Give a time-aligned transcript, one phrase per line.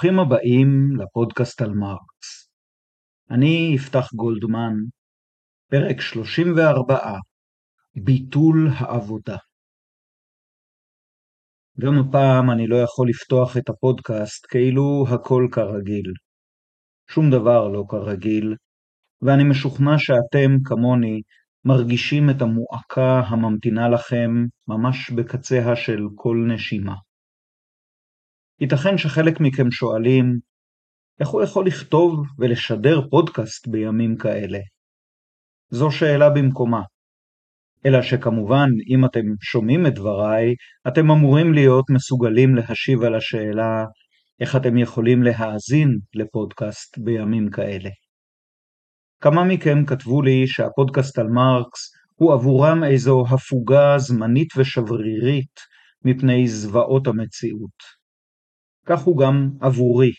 [0.00, 2.50] וברוכים הבאים לפודקאסט על מרקס.
[3.30, 4.74] אני יפתח גולדמן,
[5.70, 6.98] פרק 34,
[8.04, 9.36] ביטול העבודה.
[11.80, 16.12] גם הפעם אני לא יכול לפתוח את הפודקאסט כאילו הכל כרגיל.
[17.10, 18.54] שום דבר לא כרגיל,
[19.22, 21.20] ואני משוכנע שאתם, כמוני,
[21.64, 24.30] מרגישים את המועקה הממתינה לכם
[24.68, 26.94] ממש בקצה של כל נשימה.
[28.60, 30.38] ייתכן שחלק מכם שואלים,
[31.20, 34.58] איך הוא יכול לכתוב ולשדר פודקאסט בימים כאלה?
[35.70, 36.82] זו שאלה במקומה.
[37.86, 40.54] אלא שכמובן, אם אתם שומעים את דבריי,
[40.88, 43.84] אתם אמורים להיות מסוגלים להשיב על השאלה
[44.40, 47.90] איך אתם יכולים להאזין לפודקאסט בימים כאלה.
[49.22, 55.60] כמה מכם כתבו לי שהפודקאסט על מרקס הוא עבורם איזו הפוגה זמנית ושברירית
[56.04, 57.99] מפני זוועות המציאות.
[58.86, 60.10] כך הוא גם עבורי,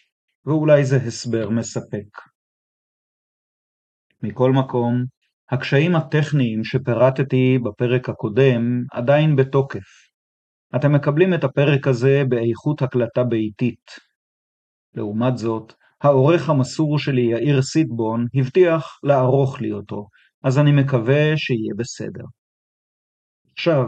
[0.45, 2.17] ואולי זה הסבר מספק.
[4.23, 5.05] מכל מקום,
[5.51, 10.11] הקשיים הטכניים שפירטתי בפרק הקודם עדיין בתוקף.
[10.75, 13.91] אתם מקבלים את הפרק הזה באיכות הקלטה ביתית.
[14.93, 20.07] לעומת זאת, העורך המסור שלי יאיר סיטבון הבטיח לערוך לי אותו,
[20.43, 22.23] אז אני מקווה שיהיה בסדר.
[23.53, 23.85] עכשיו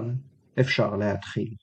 [0.59, 1.53] אפשר להתחיל.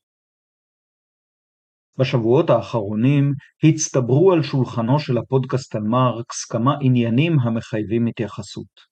[1.99, 3.33] בשבועות האחרונים
[3.65, 8.91] הצטברו על שולחנו של הפודקאסט על מרקס כמה עניינים המחייבים התייחסות.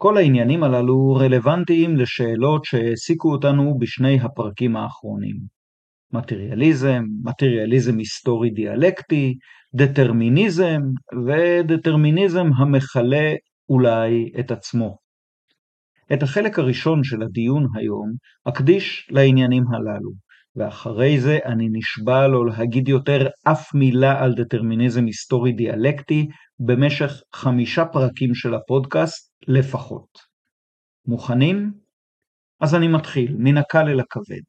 [0.00, 5.36] כל העניינים הללו רלוונטיים לשאלות שהעסיקו אותנו בשני הפרקים האחרונים.
[6.12, 9.34] מטריאליזם, מטריאליזם היסטורי דיאלקטי,
[9.74, 10.80] דטרמיניזם
[11.26, 13.34] ודטרמיניזם המכלה
[13.68, 14.98] אולי את עצמו.
[16.12, 18.12] את החלק הראשון של הדיון היום
[18.48, 20.27] אקדיש לעניינים הללו.
[20.58, 26.26] ואחרי זה אני נשבע לא להגיד יותר אף מילה על דטרמיניזם היסטורי דיאלקטי
[26.60, 30.18] במשך חמישה פרקים של הפודקאסט לפחות.
[31.06, 31.72] מוכנים?
[32.60, 34.44] אז אני מתחיל, מן הקל אל הכבד.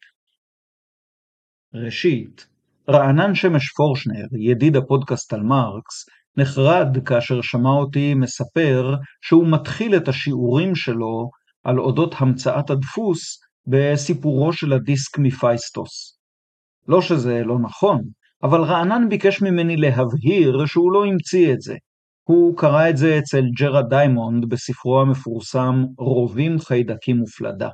[1.73, 2.47] ראשית,
[2.89, 6.05] רענן שמש פורשנר, ידיד הפודקאסט על מרקס,
[6.37, 11.29] נחרד כאשר שמע אותי מספר שהוא מתחיל את השיעורים שלו
[11.63, 16.19] על אודות המצאת הדפוס בסיפורו של הדיסק מפייסטוס.
[16.87, 18.01] לא שזה לא נכון,
[18.43, 21.75] אבל רענן ביקש ממני להבהיר שהוא לא המציא את זה.
[22.23, 27.69] הוא קרא את זה אצל ג'רד דיימונד בספרו המפורסם רובים, חיידקים ופלדה.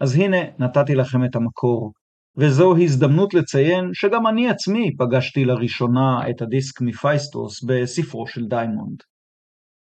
[0.00, 1.92] אז הנה, נתתי לכם את המקור,
[2.36, 8.98] וזו הזדמנות לציין שגם אני עצמי פגשתי לראשונה את הדיסק מפייסטוס בספרו של דיימונד.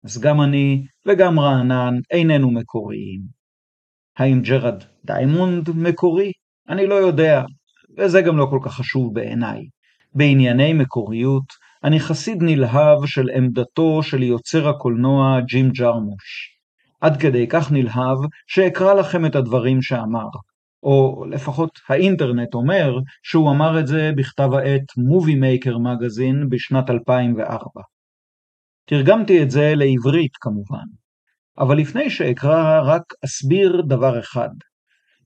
[0.04, 3.43] אז גם אני וגם רענן איננו מקוריים.
[4.18, 6.32] האם ג'רד דיימונד מקורי?
[6.70, 7.44] אני לא יודע,
[7.98, 9.62] וזה גם לא כל כך חשוב בעיניי.
[10.16, 11.44] בענייני מקוריות,
[11.84, 16.58] אני חסיד נלהב של עמדתו של יוצר הקולנוע ג'ים ג'רמוש.
[17.02, 20.30] עד כדי כך נלהב, שאקרא לכם את הדברים שאמר.
[20.84, 27.82] או לפחות האינטרנט אומר שהוא אמר את זה בכתב העת MovieMaker Magazine בשנת 2004.
[28.86, 31.03] תרגמתי את זה לעברית כמובן.
[31.60, 34.50] אבל לפני שאקרא רק אסביר דבר אחד.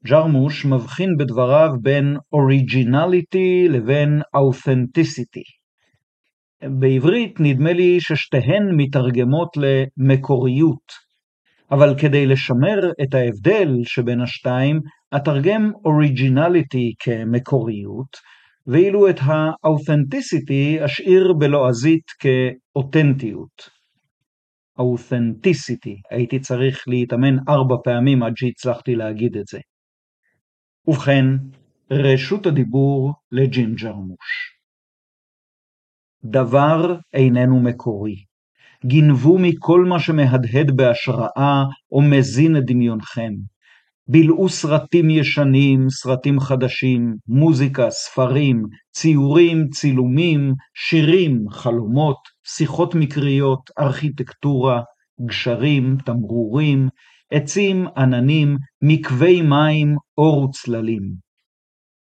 [0.07, 5.43] ג'רמוש מבחין בדבריו בין אוריג'ינליטי לבין אאות'נטיסיטי.
[6.63, 11.07] בעברית נדמה לי ששתיהן מתרגמות למקוריות,
[11.71, 14.79] אבל כדי לשמר את ההבדל שבין השתיים,
[15.15, 18.17] אתרגם אוריג'ינליטי כמקוריות,
[18.67, 23.76] ואילו את האות'נטיסיטי אשאיר בלועזית כאותנטיות.
[24.77, 29.59] האותנטיסיטי, הייתי צריך להתאמן ארבע פעמים עד שהצלחתי להגיד את זה.
[30.87, 31.25] ובכן,
[31.91, 34.57] רשות הדיבור לג'ים ג'רמוש.
[36.23, 38.15] דבר איננו מקורי.
[38.85, 43.33] גנבו מכל מה שמהדהד בהשראה או מזין את דמיונכם.
[44.07, 52.17] בילאו סרטים ישנים, סרטים חדשים, מוזיקה, ספרים, ציורים, צילומים, שירים, חלומות,
[52.55, 54.81] שיחות מקריות, ארכיטקטורה,
[55.25, 56.89] גשרים, תמרורים,
[57.31, 61.13] עצים, עננים, מקווי מים, אור וצללים.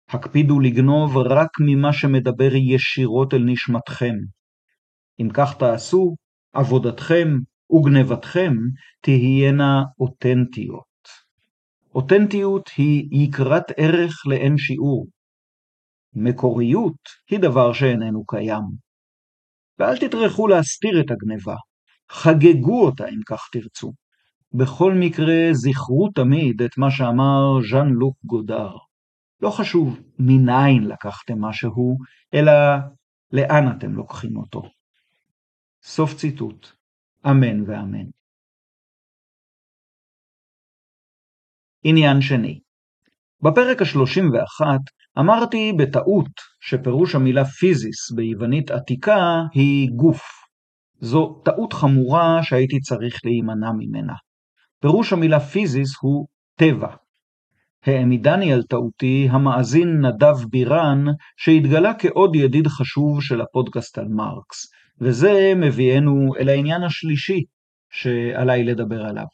[0.08, 4.14] הקפידו לגנוב רק ממה שמדבר ישירות אל נשמתכם.
[5.20, 6.14] אם כך תעשו,
[6.52, 7.29] עבודתכם
[7.73, 8.52] וגנבתכם
[9.00, 10.94] תהיינה אותנטיות.
[11.94, 15.06] אותנטיות היא יקרת ערך לאין שיעור.
[16.14, 16.99] מקוריות
[17.31, 18.83] היא דבר שאיננו קיים.
[19.79, 21.56] ואל תטרחו להסתיר את הגניבה,
[22.11, 23.93] חגגו אותה אם כך תרצו.
[24.53, 28.76] בכל מקרה זכרו תמיד את מה שאמר ז'אן לוק גודר.
[29.41, 31.99] לא חשוב מניין לקחתם משהו,
[32.35, 32.53] אלא
[33.32, 34.62] לאן אתם לוקחים אותו?
[35.82, 36.69] סוף ציטוט.
[37.27, 38.06] אמן ואמן.
[41.82, 42.61] עניין שני
[43.41, 44.67] בפרק ה-31
[45.19, 46.31] אמרתי בטעות
[46.61, 50.22] שפירוש המילה פיזיס ביוונית עתיקה היא גוף.
[51.00, 54.14] זו טעות חמורה שהייתי צריך להימנע ממנה.
[54.81, 56.26] פירוש המילה פיזיס הוא
[56.56, 56.88] טבע.
[57.87, 61.05] העמידני על טעותי המאזין נדב בירן,
[61.37, 64.67] שהתגלה כעוד ידיד חשוב של הפודקאסט על מרקס,
[65.00, 67.43] וזה מביאנו אל העניין השלישי
[67.90, 69.26] שעליי לדבר עליו.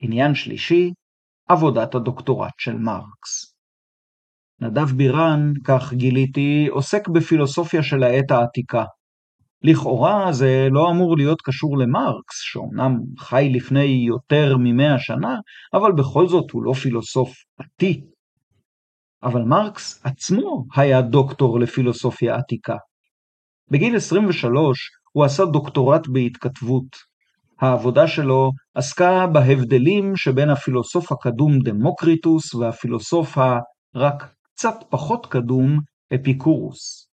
[0.00, 0.90] עניין שלישי,
[1.48, 3.49] עבודת הדוקטורט של מרקס.
[4.60, 8.84] נדב בירן, כך גיליתי, עוסק בפילוסופיה של העת העתיקה.
[9.62, 15.36] לכאורה זה לא אמור להיות קשור למרקס, שאומנם חי לפני יותר ממאה שנה,
[15.74, 18.04] אבל בכל זאת הוא לא פילוסוף עתיק.
[19.22, 22.76] אבל מרקס עצמו היה דוקטור לפילוסופיה עתיקה.
[23.70, 27.10] בגיל 23 הוא עשה דוקטורט בהתכתבות,
[27.60, 35.78] העבודה שלו עסקה בהבדלים שבין הפילוסוף הקדום דמוקריטוס והפילוסוף הרק קצת פחות קדום
[36.14, 37.10] אפיקורוס.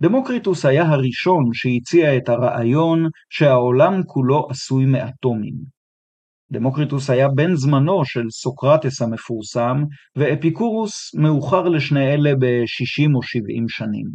[0.00, 5.54] דמוקריטוס היה הראשון שהציע את הרעיון שהעולם כולו עשוי מאטומים.
[6.50, 9.76] דמוקריטוס היה בן זמנו של סוקרטס המפורסם,
[10.16, 14.06] ואפיקורוס מאוחר לשני אלה ב-60 או 70 שנים.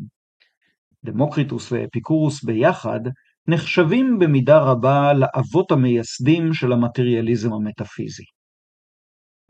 [1.03, 2.99] דמוקריטוס ואפיקורוס ביחד
[3.47, 8.23] נחשבים במידה רבה לאבות המייסדים של המטריאליזם המטאפיזי.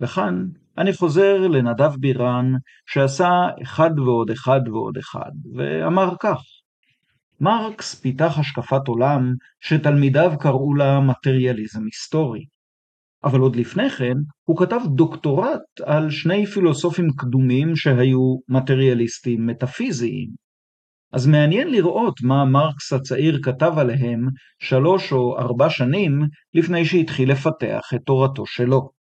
[0.01, 0.45] וכאן
[0.77, 2.53] אני חוזר לנדב בירן
[2.85, 3.29] שעשה
[3.61, 6.37] אחד ועוד אחד ועוד אחד, ואמר כך:
[7.39, 12.45] מרקס פיתח השקפת עולם שתלמידיו קראו לה מטריאליזם היסטורי.
[13.23, 14.13] אבל עוד לפני כן
[14.43, 20.29] הוא כתב דוקטורט על שני פילוסופים קדומים שהיו מטריאליסטים מטאפיזיים,
[21.13, 24.27] אז מעניין לראות מה מרקס הצעיר כתב עליהם
[24.59, 26.21] שלוש או ארבע שנים
[26.53, 29.00] לפני שהתחיל לפתח את תורתו שלו.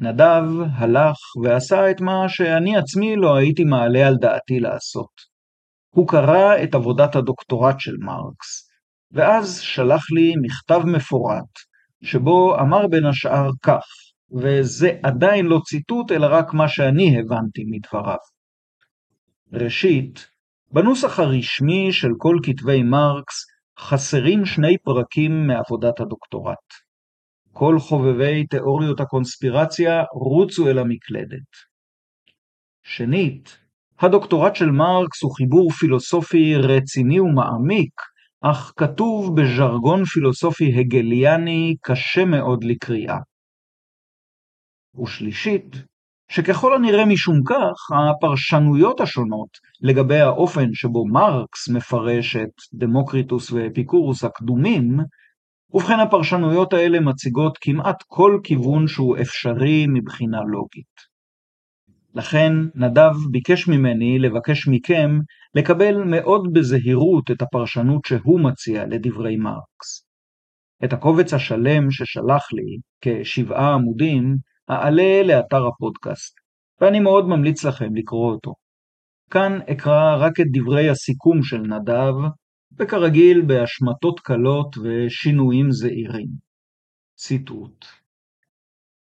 [0.00, 5.30] נדב הלך ועשה את מה שאני עצמי לא הייתי מעלה על דעתי לעשות.
[5.94, 8.70] הוא קרא את עבודת הדוקטורט של מרקס,
[9.12, 11.50] ואז שלח לי מכתב מפורט,
[12.02, 13.84] שבו אמר בין השאר כך,
[14.32, 18.16] וזה עדיין לא ציטוט אלא רק מה שאני הבנתי מדבריו.
[19.52, 20.26] ראשית,
[20.72, 23.34] בנוסח הרשמי של כל כתבי מרקס
[23.78, 26.89] חסרים שני פרקים מעבודת הדוקטורט.
[27.52, 31.50] כל חובבי תיאוריות הקונספירציה רוצו אל המקלדת.
[32.82, 33.58] שנית,
[34.00, 38.00] הדוקטורט של מרקס הוא חיבור פילוסופי רציני ומעמיק,
[38.40, 43.18] אך כתוב בז'רגון פילוסופי הגליאני קשה מאוד לקריאה.
[45.02, 45.76] ושלישית,
[46.30, 49.48] שככל הנראה משום כך, הפרשנויות השונות
[49.80, 54.98] לגבי האופן שבו מרקס מפרש את דמוקריטוס ואפיקורוס הקדומים,
[55.72, 61.10] ובכן הפרשנויות האלה מציגות כמעט כל כיוון שהוא אפשרי מבחינה לוגית.
[62.14, 65.10] לכן נדב ביקש ממני לבקש מכם
[65.54, 70.06] לקבל מאוד בזהירות את הפרשנות שהוא מציע לדברי מרקס.
[70.84, 74.36] את הקובץ השלם ששלח לי, כשבעה עמודים,
[74.70, 76.34] אעלה לאתר הפודקאסט,
[76.80, 78.54] ואני מאוד ממליץ לכם לקרוא אותו.
[79.30, 82.14] כאן אקרא רק את דברי הסיכום של נדב,
[82.82, 86.28] וכרגיל בהשמטות קלות ושינויים זעירים.
[87.16, 87.86] ציטוט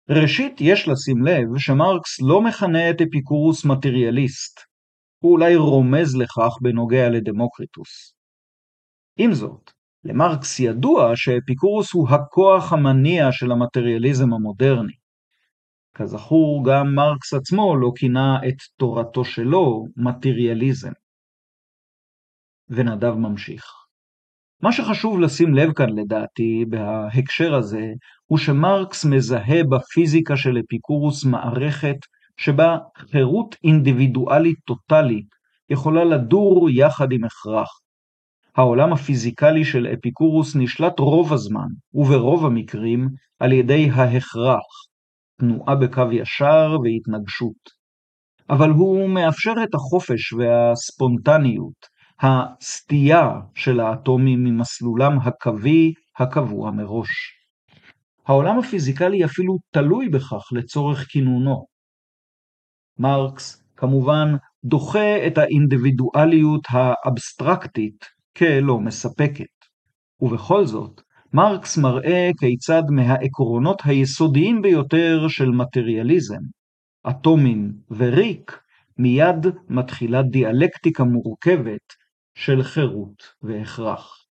[0.10, 4.60] ראשית, יש לשים לב שמרקס לא מכנה את אפיקורוס מטריאליסט,
[5.20, 8.14] הוא אולי רומז לכך בנוגע לדמוקריטוס.
[9.18, 9.72] עם זאת,
[10.04, 14.94] למרקס ידוע שאפיקורוס הוא הכוח המניע של המטריאליזם המודרני.
[15.94, 20.92] כזכור, גם מרקס עצמו לא כינה את תורתו שלו מטריאליזם.
[22.72, 23.64] ונדב ממשיך.
[24.62, 27.86] מה שחשוב לשים לב כאן לדעתי בהקשר הזה,
[28.26, 31.98] הוא שמרקס מזהה בפיזיקה של אפיקורוס מערכת
[32.38, 35.28] שבה חירות אינדיבידואלית טוטאלית
[35.70, 37.70] יכולה לדור יחד עם הכרח.
[38.56, 43.10] העולם הפיזיקלי של אפיקורוס נשלט רוב הזמן, וברוב המקרים,
[43.40, 44.66] על ידי ההכרח,
[45.40, 47.82] תנועה בקו ישר והתנגשות.
[48.50, 51.91] אבל הוא מאפשר את החופש והספונטניות,
[52.22, 57.10] הסטייה של האטומים ממסלולם הקווי הקבוע מראש.
[58.28, 61.66] העולם הפיזיקלי אפילו תלוי בכך לצורך כינונו.
[63.00, 64.36] מרקס, כמובן,
[64.66, 68.06] דוחה את האינדיבידואליות האבסטרקטית
[68.38, 69.46] כלא מספקת.
[70.20, 71.02] ובכל זאת,
[71.34, 76.42] מרקס מראה כיצד מהעקרונות היסודיים ביותר של מטריאליזם,
[77.10, 78.60] אטומים וריק,
[78.98, 82.01] מיד מתחילה דיאלקטיקה מורכבת
[82.44, 84.26] של חירות והכרח.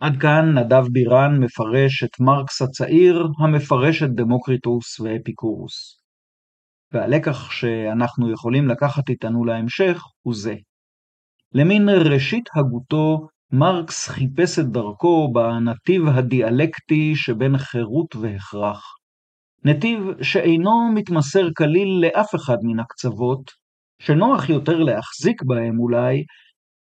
[0.00, 6.02] עד כאן נדב בירן מפרש את מרקס הצעיר, המפרש את דמוקריטוס ואפיקורוס.
[6.92, 10.54] והלקח שאנחנו יכולים לקחת איתנו להמשך הוא זה.
[11.52, 18.82] למין ראשית הגותו, מרקס חיפש את דרכו בנתיב הדיאלקטי שבין חירות והכרח.
[19.64, 23.57] נתיב שאינו מתמסר כליל לאף אחד מן הקצוות,
[24.02, 26.24] שנוח יותר להחזיק בהם אולי,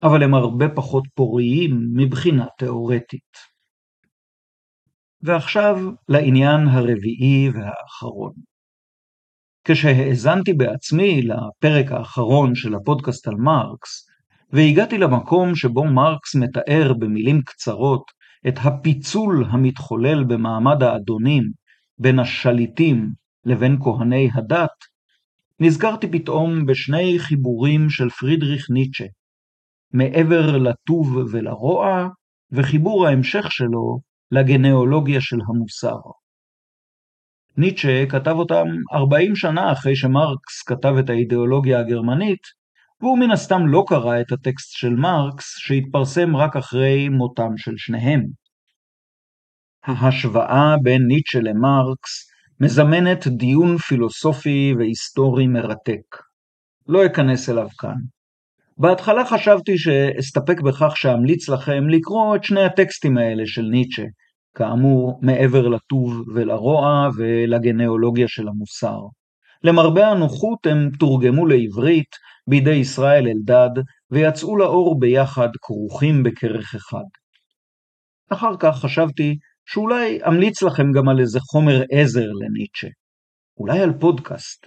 [0.03, 3.37] אבל הם הרבה פחות פוריים מבחינה תאורטית.
[5.23, 5.77] ועכשיו
[6.09, 8.33] לעניין הרביעי והאחרון.
[9.65, 14.09] כשהאזנתי בעצמי לפרק האחרון של הפודקאסט על מרקס,
[14.53, 18.03] והגעתי למקום שבו מרקס מתאר במילים קצרות
[18.49, 21.43] את הפיצול המתחולל במעמד האדונים
[21.99, 23.11] בין השליטים
[23.45, 24.71] לבין כהני הדת,
[25.61, 29.05] נזכרתי פתאום בשני חיבורים של פרידריך ניטשה,
[29.93, 32.09] מעבר לטוב ולרוע,
[32.53, 33.99] וחיבור ההמשך שלו
[34.31, 35.99] לגנאולוגיה של המוסר.
[37.57, 42.43] ניטשה כתב אותם 40 שנה אחרי שמרקס כתב את האידיאולוגיה הגרמנית,
[43.01, 48.21] והוא מן הסתם לא קרא את הטקסט של מרקס שהתפרסם רק אחרי מותם של שניהם.
[49.85, 52.29] ההשוואה בין ניטשה למרקס
[52.61, 56.17] מזמנת דיון פילוסופי והיסטורי מרתק.
[56.89, 57.97] לא אכנס אליו כאן.
[58.79, 64.05] בהתחלה חשבתי שאסתפק בכך שאמליץ לכם לקרוא את שני הטקסטים האלה של ניטשה,
[64.55, 68.99] כאמור, מעבר לטוב ולרוע ולגנאולוגיה של המוסר.
[69.65, 72.17] למרבה הנוחות הם תורגמו לעברית
[72.49, 77.05] בידי ישראל אלדד, ויצאו לאור ביחד כרוכים בכרך אחד.
[78.31, 79.37] אחר כך חשבתי
[79.71, 82.89] שאולי אמליץ לכם גם על איזה חומר עזר לניטשה.
[83.61, 84.67] אולי על פודקאסט.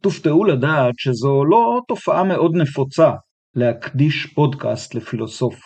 [0.00, 3.10] תופתעו לדעת שזו לא תופעה מאוד נפוצה
[3.54, 5.60] להקדיש פודקאסט לפילוסוף.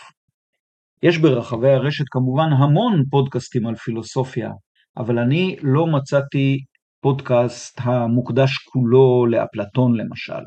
[1.03, 4.51] יש ברחבי הרשת כמובן המון פודקאסטים על פילוסופיה,
[4.97, 6.57] אבל אני לא מצאתי
[7.01, 10.45] פודקאסט המוקדש כולו לאפלטון למשל,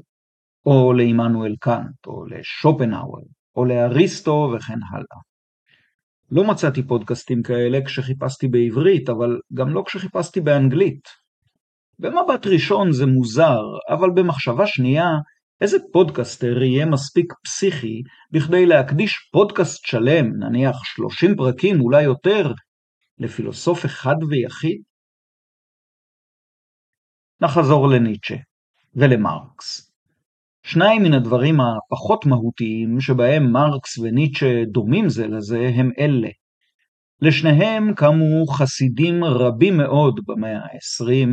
[0.65, 3.23] או לעמנואל קאנט, או לשופנהאואר,
[3.55, 5.28] או לאריסטו וכן הלאה.
[6.31, 11.07] לא מצאתי פודקאסטים כאלה כשחיפשתי בעברית, אבל גם לא כשחיפשתי באנגלית.
[11.99, 15.07] במבט ראשון זה מוזר, אבל במחשבה שנייה,
[15.61, 22.53] איזה פודקאסטר יהיה מספיק פסיכי בכדי להקדיש פודקאסט שלם, נניח 30 פרקים, אולי יותר,
[23.17, 24.81] לפילוסוף אחד ויחיד?
[27.41, 28.35] נחזור לניטשה
[28.95, 29.88] ולמרקס.
[30.65, 36.29] שניים מן הדברים הפחות מהותיים שבהם מרקס וניטשה דומים זה לזה הם אלה.
[37.21, 41.29] לשניהם קמו חסידים רבים מאוד במאה ה-20,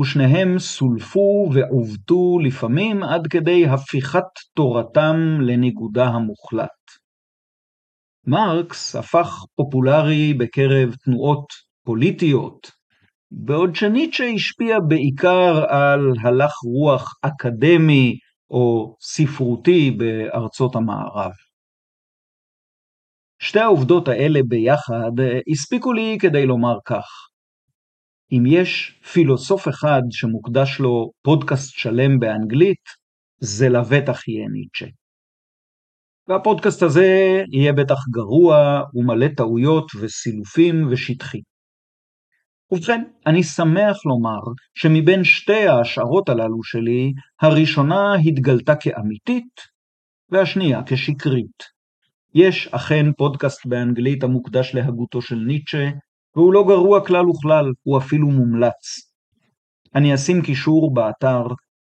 [0.00, 6.68] ושניהם סולפו ועוותו לפעמים עד כדי הפיכת תורתם לניגודה המוחלט.
[8.26, 11.46] מרקס הפך פופולרי בקרב תנועות
[11.84, 12.70] פוליטיות,
[13.30, 18.18] בעוד שניטשה השפיע בעיקר על הלך רוח אקדמי
[18.50, 21.32] או ספרותי בארצות המערב.
[23.42, 25.12] שתי העובדות האלה ביחד
[25.52, 27.06] הספיקו לי כדי לומר כך:
[28.32, 32.84] אם יש פילוסוף אחד שמוקדש לו פודקאסט שלם באנגלית,
[33.40, 34.86] זה לבטח יהיה ניטשה.
[36.28, 37.06] והפודקאסט הזה
[37.52, 38.56] יהיה בטח גרוע
[38.94, 41.40] ומלא טעויות וסילופים ושטחי.
[42.72, 44.40] ובכן, אני שמח לומר
[44.74, 49.60] שמבין שתי ההשערות הללו שלי, הראשונה התגלתה כאמיתית,
[50.30, 51.78] והשנייה כשקרית.
[52.34, 55.90] יש אכן פודקאסט באנגלית המוקדש להגותו של ניטשה,
[56.36, 59.10] והוא לא גרוע כלל וכלל, הוא אפילו מומלץ.
[59.94, 61.42] אני אשים קישור באתר,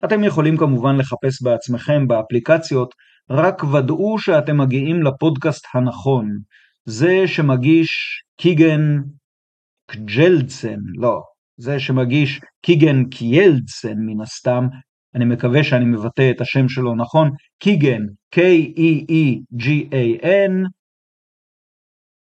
[0.05, 2.95] אתם יכולים כמובן לחפש בעצמכם באפליקציות,
[3.31, 6.29] רק ודאו שאתם מגיעים לפודקאסט הנכון,
[6.85, 8.99] זה שמגיש קיגן
[9.91, 11.21] קג'לצן, לא,
[11.57, 14.67] זה שמגיש קיגן קיילצן מן הסתם,
[15.15, 18.03] אני מקווה שאני מבטא את השם שלו נכון, קיגן,
[18.35, 19.43] K-E-E-G-A-N,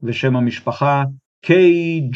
[0.02, 1.04] ושם המשפחה
[1.46, 2.14] K-J-E-L-D-S-E-N,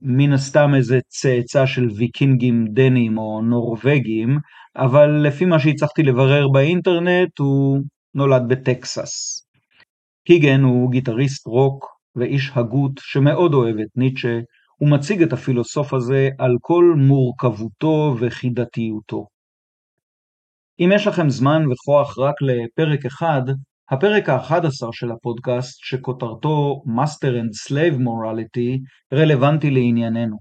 [0.00, 4.38] מן הסתם איזה צאצא של ויקינגים דנים או נורבגים,
[4.76, 7.80] אבל לפי מה שהצלחתי לברר באינטרנט הוא
[8.14, 9.47] נולד בטקסס.
[10.28, 11.84] היגן הוא גיטריסט רוק
[12.16, 14.38] ואיש הגות שמאוד אוהב את ניטשה,
[14.80, 19.26] ומציג את הפילוסוף הזה על כל מורכבותו וחידתיותו.
[20.80, 23.42] אם יש לכם זמן וכוח רק לפרק אחד,
[23.90, 28.78] הפרק ה-11 של הפודקאסט, שכותרתו Master and Slave Morality,
[29.14, 30.36] רלוונטי לענייננו.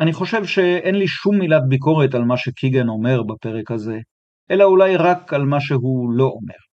[0.00, 3.98] אני חושב שאין לי שום מילת ביקורת על מה שקיגן אומר בפרק הזה,
[4.50, 6.65] אלא אולי רק על מה שהוא לא אומר.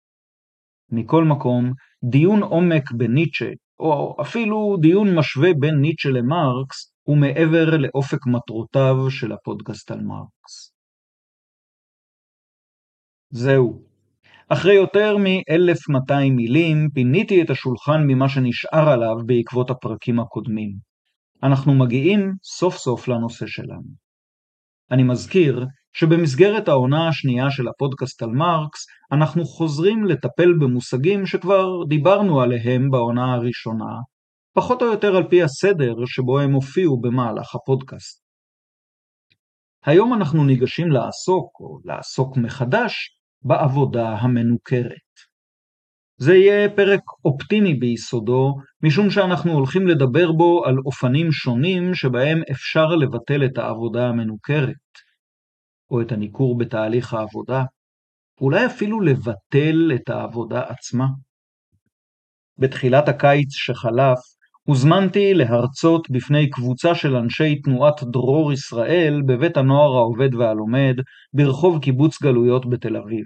[0.92, 1.72] מכל מקום,
[2.10, 9.32] דיון עומק בניטשה, או אפילו דיון משווה בין ניטשה למרקס, הוא מעבר לאופק מטרותיו של
[9.32, 10.72] הפודקאסט על מרקס.
[13.30, 13.82] זהו.
[14.48, 20.72] אחרי יותר מ-1200 מילים פיניתי את השולחן ממה שנשאר עליו בעקבות הפרקים הקודמים.
[21.42, 23.88] אנחנו מגיעים סוף סוף לנושא שלנו.
[24.90, 32.40] אני מזכיר שבמסגרת העונה השנייה של הפודקאסט על מרקס, אנחנו חוזרים לטפל במושגים שכבר דיברנו
[32.40, 33.94] עליהם בעונה הראשונה,
[34.54, 38.22] פחות או יותר על פי הסדר שבו הם הופיעו במהלך הפודקאסט.
[39.84, 45.12] היום אנחנו ניגשים לעסוק, או לעסוק מחדש, בעבודה המנוכרת.
[46.16, 52.86] זה יהיה פרק אופטימי ביסודו, משום שאנחנו הולכים לדבר בו על אופנים שונים שבהם אפשר
[52.86, 54.92] לבטל את העבודה המנוכרת,
[55.92, 57.64] או את הניכור בתהליך העבודה,
[58.40, 61.06] אולי אפילו לבטל את העבודה עצמה.
[62.58, 64.18] בתחילת הקיץ שחלף,
[64.62, 70.94] הוזמנתי להרצות בפני קבוצה של אנשי תנועת דרור ישראל בבית הנוער העובד והלומד
[71.32, 73.24] ברחוב קיבוץ גלויות בתל אביב.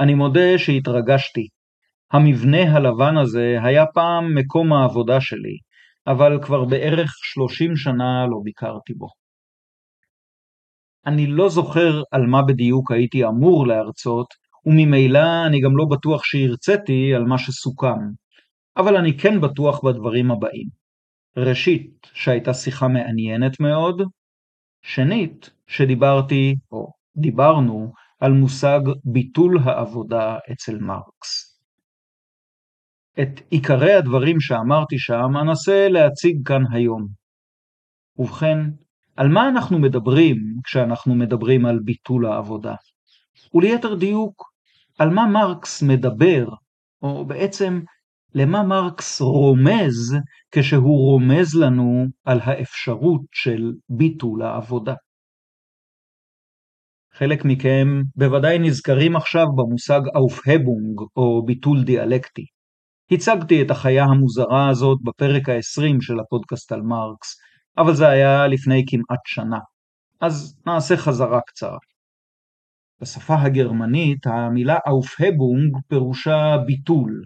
[0.00, 1.46] אני מודה שהתרגשתי.
[2.12, 5.56] המבנה הלבן הזה היה פעם מקום העבודה שלי,
[6.06, 9.08] אבל כבר בערך שלושים שנה לא ביקרתי בו.
[11.06, 14.26] אני לא זוכר על מה בדיוק הייתי אמור להרצות,
[14.66, 17.98] וממילא אני גם לא בטוח שהרציתי על מה שסוכם,
[18.76, 20.68] אבל אני כן בטוח בדברים הבאים.
[21.36, 24.02] ראשית, שהייתה שיחה מעניינת מאוד,
[24.82, 31.58] שנית, שדיברתי, או דיברנו, על מושג ביטול העבודה אצל מרקס.
[33.22, 37.08] את עיקרי הדברים שאמרתי שם אנסה להציג כאן היום.
[38.16, 38.58] ובכן,
[39.18, 42.74] על מה אנחנו מדברים כשאנחנו מדברים על ביטול העבודה?
[43.54, 44.52] וליתר דיוק,
[44.98, 46.48] על מה מרקס מדבר,
[47.02, 47.80] או בעצם
[48.34, 50.16] למה מרקס רומז
[50.50, 54.94] כשהוא רומז לנו על האפשרות של ביטול העבודה.
[57.14, 62.44] חלק מכם בוודאי נזכרים עכשיו במושג אופהבונג או ביטול דיאלקטי.
[63.10, 67.36] הצגתי את החיה המוזרה הזאת בפרק ה-20 של הפודקאסט על מרקס,
[67.78, 69.58] אבל זה היה לפני כמעט שנה.
[70.20, 71.78] אז נעשה חזרה קצרה.
[73.00, 77.24] בשפה הגרמנית המילה אופהבונג פירושה ביטול,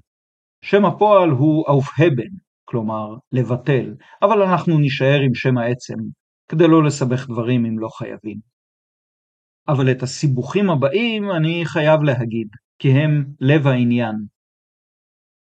[0.65, 2.33] שם הפועל הוא אופהבן,
[2.65, 5.95] כלומר לבטל, אבל אנחנו נישאר עם שם העצם,
[6.49, 8.39] כדי לא לסבך דברים אם לא חייבים.
[9.69, 14.17] אבל את הסיבוכים הבאים אני חייב להגיד, כי הם לב העניין.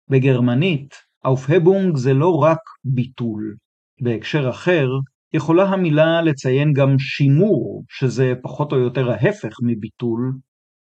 [0.10, 0.96] בגרמנית,
[1.26, 3.56] אופהבונג זה לא רק ביטול.
[4.02, 4.88] בהקשר אחר,
[5.34, 10.34] יכולה המילה לציין גם שימור, שזה פחות או יותר ההפך מביטול,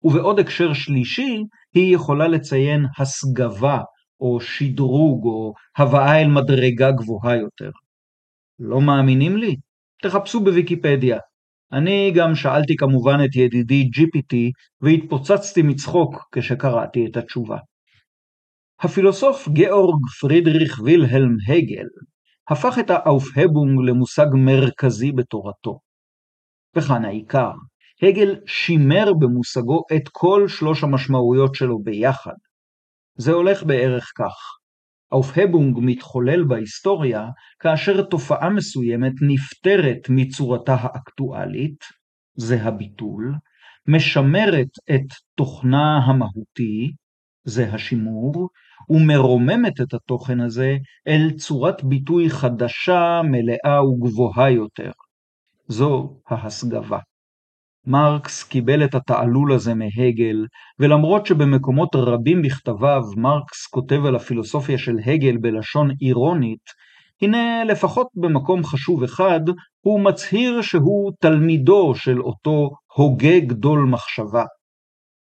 [0.05, 1.37] ובעוד הקשר שלישי,
[1.75, 3.81] היא יכולה לציין הסגבה
[4.21, 7.71] או שדרוג, או הבאה אל מדרגה גבוהה יותר.
[8.59, 9.57] לא מאמינים לי?
[10.03, 11.19] תחפשו בוויקיפדיה.
[11.73, 14.37] אני גם שאלתי כמובן את ידידי GPT
[14.81, 17.59] והתפוצצתי מצחוק כשקראתי את התשובה.
[18.81, 21.87] הפילוסוף גאורג פרידריך וילהלם הגל
[22.51, 25.79] הפך את האופהבונג למושג מרכזי בתורתו.
[26.77, 27.51] וכאן העיקר,
[28.03, 32.35] הגל שימר במושגו את כל שלוש המשמעויות שלו ביחד,
[33.19, 34.35] זה הולך בערך כך.
[35.13, 37.27] האופהבונג מתחולל בהיסטוריה
[37.59, 41.85] כאשר תופעה מסוימת נפטרת מצורתה האקטואלית,
[42.37, 43.35] זה הביטול,
[43.89, 46.93] משמרת את תוכנה המהותי,
[47.45, 48.49] זה השימור,
[48.91, 50.77] ומרוממת את התוכן הזה
[51.09, 54.91] אל צורת ביטוי חדשה, מלאה וגבוהה יותר.
[55.69, 56.99] זו ההסגבה.
[57.87, 60.47] מרקס קיבל את התעלול הזה מהגל,
[60.79, 66.65] ולמרות שבמקומות רבים בכתביו מרקס כותב על הפילוסופיה של הגל בלשון אירונית,
[67.23, 69.41] הנה לפחות במקום חשוב אחד
[69.81, 74.45] הוא מצהיר שהוא תלמידו של אותו הוגה גדול מחשבה.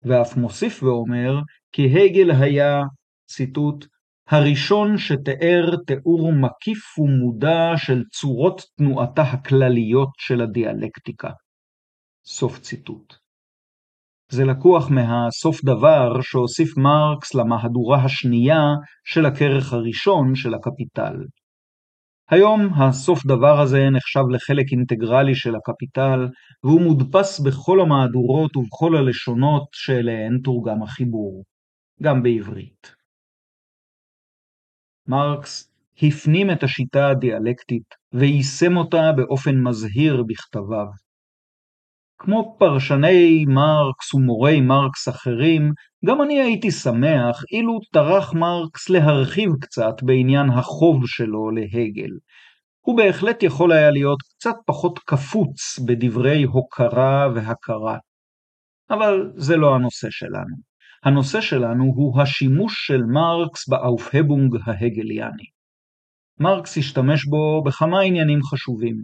[0.03, 1.39] ואף מוסיף ואומר
[1.71, 2.81] כי הגל היה,
[3.29, 3.85] ציטוט,
[4.29, 11.29] הראשון שתיאר תיאור מקיף ומודע של צורות תנועתה הכלליות של הדיאלקטיקה.
[12.25, 13.13] סוף ציטוט.
[14.31, 18.63] זה לקוח מהסוף דבר שהוסיף מרקס למהדורה השנייה
[19.05, 21.15] של הכרך הראשון של הקפיטל.
[22.29, 26.27] היום הסוף דבר הזה נחשב לחלק אינטגרלי של הקפיטל,
[26.63, 31.43] והוא מודפס בכל המהדורות ובכל הלשונות שאליהן תורגם החיבור,
[32.03, 32.95] גם בעברית.
[35.07, 40.87] מרקס הפנים את השיטה הדיאלקטית ויישם אותה באופן מזהיר בכתביו.
[42.19, 45.71] כמו פרשני מרקס ומורי מרקס אחרים,
[46.05, 52.11] גם אני הייתי שמח אילו טרח מרקס להרחיב קצת בעניין החוב שלו להגל.
[52.81, 57.97] הוא בהחלט יכול היה להיות קצת פחות קפוץ בדברי הוקרה והכרה.
[58.89, 60.55] אבל זה לא הנושא שלנו.
[61.03, 65.47] הנושא שלנו הוא השימוש של מרקס באופהבונג ההגליאני.
[66.39, 68.95] מרקס השתמש בו בכמה עניינים חשובים.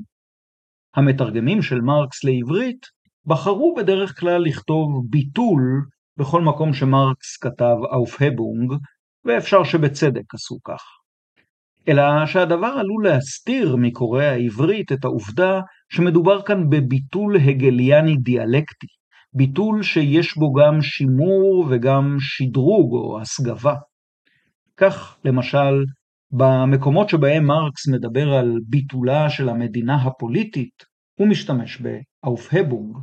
[0.95, 2.85] המתרגמים של מרקס לעברית
[3.25, 5.61] בחרו בדרך כלל לכתוב ביטול
[6.17, 8.73] בכל מקום שמרקס כתב אופהבונג,
[9.25, 10.81] ואפשר שבצדק עשו כך.
[11.87, 18.87] אלא שהדבר עלול להסתיר מקוראי העברית את העובדה שמדובר כאן בביטול הגליאני דיאלקטי,
[19.35, 23.75] ביטול שיש בו גם שימור וגם שדרוג או הסגבה.
[24.77, 25.83] כך, למשל,
[26.31, 30.83] במקומות שבהם מרקס מדבר על ביטולה של המדינה הפוליטית,
[31.19, 32.97] הוא משתמש באופהבונג.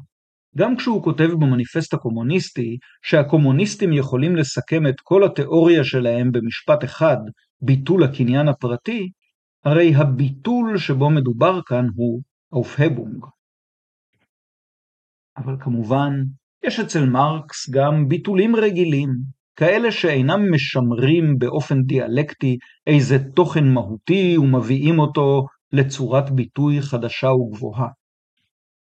[0.57, 7.17] גם כשהוא כותב במניפסט הקומוניסטי שהקומוניסטים יכולים לסכם את כל התיאוריה שלהם במשפט אחד,
[7.63, 9.09] ביטול הקניין הפרטי,
[9.65, 13.25] הרי הביטול שבו מדובר כאן הוא אופהבונג.
[15.45, 16.11] אבל כמובן,
[16.65, 19.09] יש אצל מרקס גם ביטולים רגילים,
[19.57, 27.89] כאלה שאינם משמרים באופן דיאלקטי איזה תוכן מהותי ומביאים אותו לצורת ביטוי חדשה וגבוהה.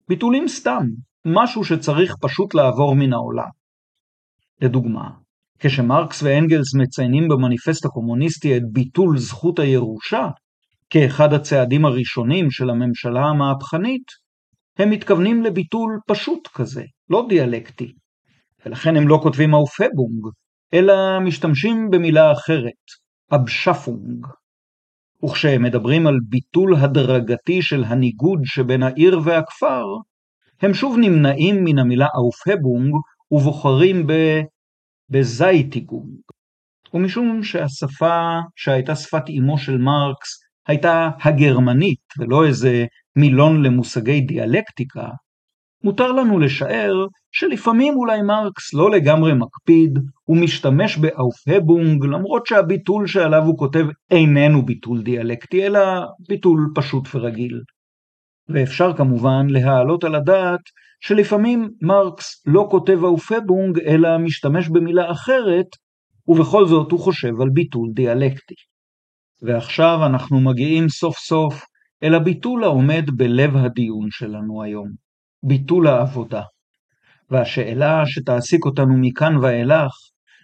[0.09, 0.83] ביטולים סתם,
[1.25, 3.49] משהו שצריך פשוט לעבור מן העולם.
[4.62, 5.11] לדוגמה,
[5.59, 10.29] כשמרקס ואנגלס מציינים במניפסט הקומוניסטי את ביטול זכות הירושה,
[10.90, 14.27] כאחד הצעדים הראשונים של הממשלה המהפכנית,
[14.86, 17.92] מתכוונים לביטול פשוט כזה, לא דיאלקטי.
[18.66, 20.26] ולכן הם לא כותבים Aufhebung,
[20.74, 22.84] אלא משתמשים במילה אחרת,
[23.33, 24.26] Abschaffung.
[25.24, 29.84] וכשהם מדברים על ביטול הדרגתי של הניגוד שבין העיר והכפר,
[30.62, 32.94] הם שוב נמנעים מן המילה Aufhebung
[33.30, 34.12] ובוחרים ב...
[35.11, 36.20] Beseitigung.
[36.94, 38.20] ומשום שהשפה
[38.56, 40.28] שהייתה שפת אמו של מרקס
[40.66, 42.86] הייתה הגרמנית ולא איזה
[43.20, 45.09] מילון למושגי דיאלקטיקה,
[45.85, 53.59] מותר לנו לשער שלפעמים אולי מרקס לא לגמרי מקפיד ומשתמש באופהבונג למרות שהביטול שעליו הוא
[53.59, 55.81] כותב איננו ביטול דיאלקטי אלא
[56.28, 57.61] ביטול פשוט ורגיל.
[58.48, 60.61] ואפשר כמובן להעלות על הדעת
[61.00, 65.66] שלפעמים מרקס לא כותב האופבונג אלא משתמש במילה אחרת,
[66.28, 68.54] ובכל זאת הוא חושב על ביטול דיאלקטי.
[69.42, 71.64] ועכשיו אנחנו מגיעים סוף סוף
[72.02, 74.88] אל הביטול העומד בלב הדיון שלנו היום,
[75.42, 76.42] ביטול העבודה.
[77.30, 79.92] והשאלה שתעסיק אותנו מכאן ואילך,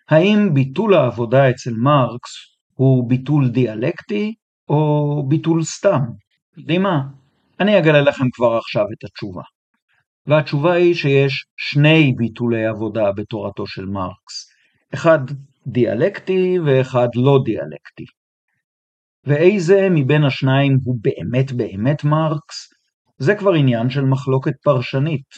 [0.08, 2.30] האם ביטול העבודה אצל מרקס
[2.74, 4.34] הוא ביטול דיאלקטי
[4.68, 6.00] או ביטול סתם?
[6.56, 7.00] יודעים מה?
[7.60, 9.42] אני אגלה לכם כבר עכשיו את התשובה.
[10.26, 14.50] והתשובה היא שיש שני ביטולי עבודה בתורתו של מרקס,
[14.94, 15.18] אחד
[15.66, 18.04] דיאלקטי ואחד לא דיאלקטי.
[19.26, 22.72] ואיזה מבין השניים הוא באמת באמת מרקס?
[23.18, 25.28] זה כבר עניין של מחלוקת פרשנית.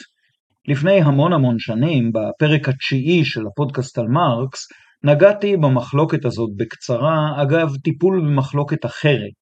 [0.67, 4.67] לפני המון המון שנים, בפרק התשיעי של הפודקאסט על מרקס,
[5.03, 9.41] נגעתי במחלוקת הזאת בקצרה, אגב טיפול במחלוקת אחרת,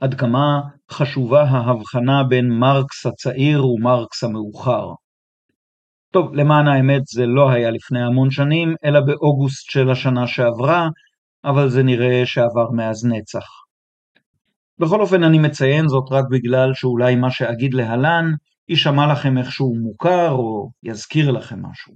[0.00, 0.60] עד כמה
[0.90, 4.86] חשובה ההבחנה בין מרקס הצעיר ומרקס המאוחר.
[6.12, 10.88] טוב, למען האמת זה לא היה לפני המון שנים, אלא באוגוסט של השנה שעברה,
[11.44, 13.67] אבל זה נראה שעבר מאז נצח.
[14.78, 18.24] בכל אופן אני מציין זאת רק בגלל שאולי מה שאגיד להלן
[18.68, 21.94] יישמע לכם איכשהו מוכר או יזכיר לכם משהו.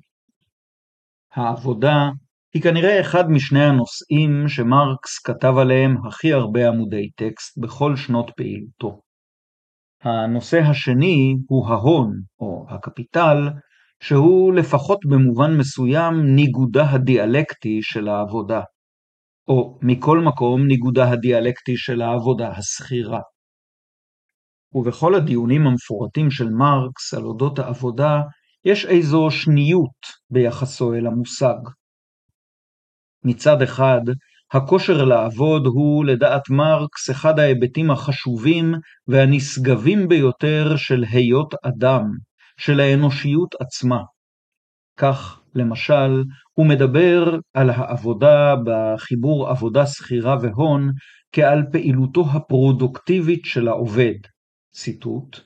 [1.35, 2.11] העבודה
[2.55, 9.01] היא כנראה אחד משני הנושאים שמרקס כתב עליהם הכי הרבה עמודי טקסט בכל שנות פעילותו.
[10.03, 13.49] הנושא השני הוא ההון, או הקפיטל,
[14.03, 18.61] שהוא לפחות במובן מסוים ניגודה הדיאלקטי של העבודה,
[19.49, 23.21] או מכל מקום ניגודה הדיאלקטי של העבודה השכירה.
[24.75, 28.21] ובכל הדיונים המפורטים של מרקס על אודות העבודה,
[28.65, 29.97] יש איזו שניות
[30.31, 31.59] ביחסו אל המושג.
[33.25, 34.01] מצד אחד,
[34.53, 38.75] הכושר לעבוד הוא, לדעת מרקס, אחד ההיבטים החשובים
[39.09, 42.03] והנשגבים ביותר של היות אדם,
[42.57, 44.01] של האנושיות עצמה.
[44.97, 46.23] כך, למשל,
[46.55, 50.91] הוא מדבר על העבודה בחיבור עבודה שכירה והון
[51.33, 54.15] כעל פעילותו הפרודוקטיבית של העובד.
[54.75, 55.41] ציטוט: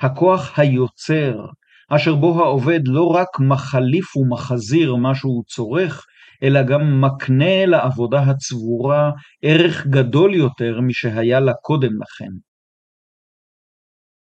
[0.00, 1.46] הכוח היוצר,
[1.90, 6.06] אשר בו העובד לא רק מחליף ומחזיר מה שהוא צורך,
[6.42, 9.10] אלא גם מקנה לעבודה הצבורה
[9.42, 12.47] ערך גדול יותר משהיה לה קודם לכן.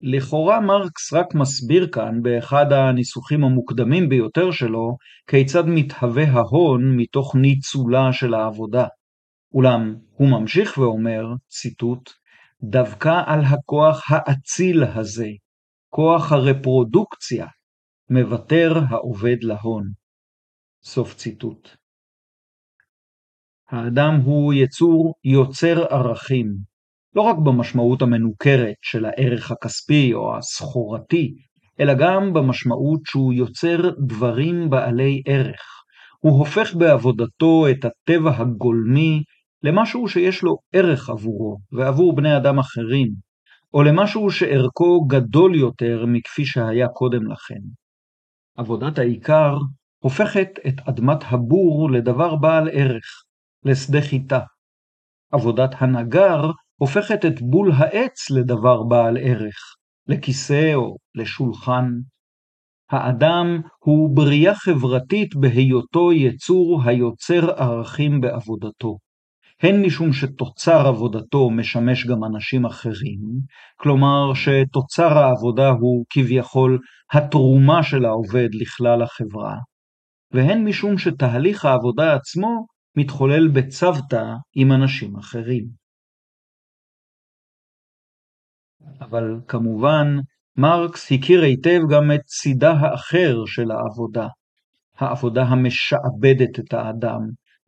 [0.01, 8.13] לכאורה מרקס רק מסביר כאן באחד הניסוחים המוקדמים ביותר שלו, כיצד מתהווה ההון מתוך ניצולה
[8.13, 8.87] של העבודה.
[9.53, 12.09] אולם הוא ממשיך ואומר, ציטוט,
[12.63, 15.27] דווקא על הכוח האציל הזה,
[15.89, 17.47] כוח הרפרודוקציה,
[18.09, 19.83] מוותר העובד להון.
[20.83, 21.69] סוף ציטוט.
[23.69, 26.70] האדם הוא יצור יוצר ערכים,
[27.15, 31.33] לא רק במשמעות המנוכרת של הערך הכספי או הסחורתי,
[31.79, 35.83] אלא גם במשמעות שהוא יוצר דברים בעלי ערך.
[36.19, 39.23] הוא הופך בעבודתו את הטבע הגולמי
[39.63, 43.07] למשהו שיש לו ערך עבורו ועבור בני אדם אחרים,
[43.73, 47.59] או למשהו שערכו גדול יותר מכפי שהיה קודם לכן.
[48.57, 49.57] עבודת העיקר
[50.03, 53.23] הופכת את אדמת הבור לדבר בעל ערך,
[53.65, 54.39] לשדה חיטה.
[55.31, 59.75] עבודת הנגר הופכת את בול העץ לדבר בעל ערך,
[60.07, 61.85] לכיסא או לשולחן.
[62.91, 68.97] האדם הוא בריאה חברתית בהיותו יצור היוצר ערכים בעבודתו.
[69.61, 73.19] הן משום שתוצר עבודתו משמש גם אנשים אחרים,
[73.75, 76.79] כלומר שתוצר העבודה הוא כביכול
[77.11, 79.55] התרומה של העובד לכלל החברה,
[80.33, 82.65] והן משום שתהליך העבודה עצמו
[82.97, 84.23] מתחולל בצוותא
[84.55, 85.80] עם אנשים אחרים.
[89.01, 90.07] אבל כמובן,
[90.57, 94.27] מרקס הכיר היטב גם את צידה האחר של העבודה,
[94.97, 97.19] העבודה המשעבדת את האדם,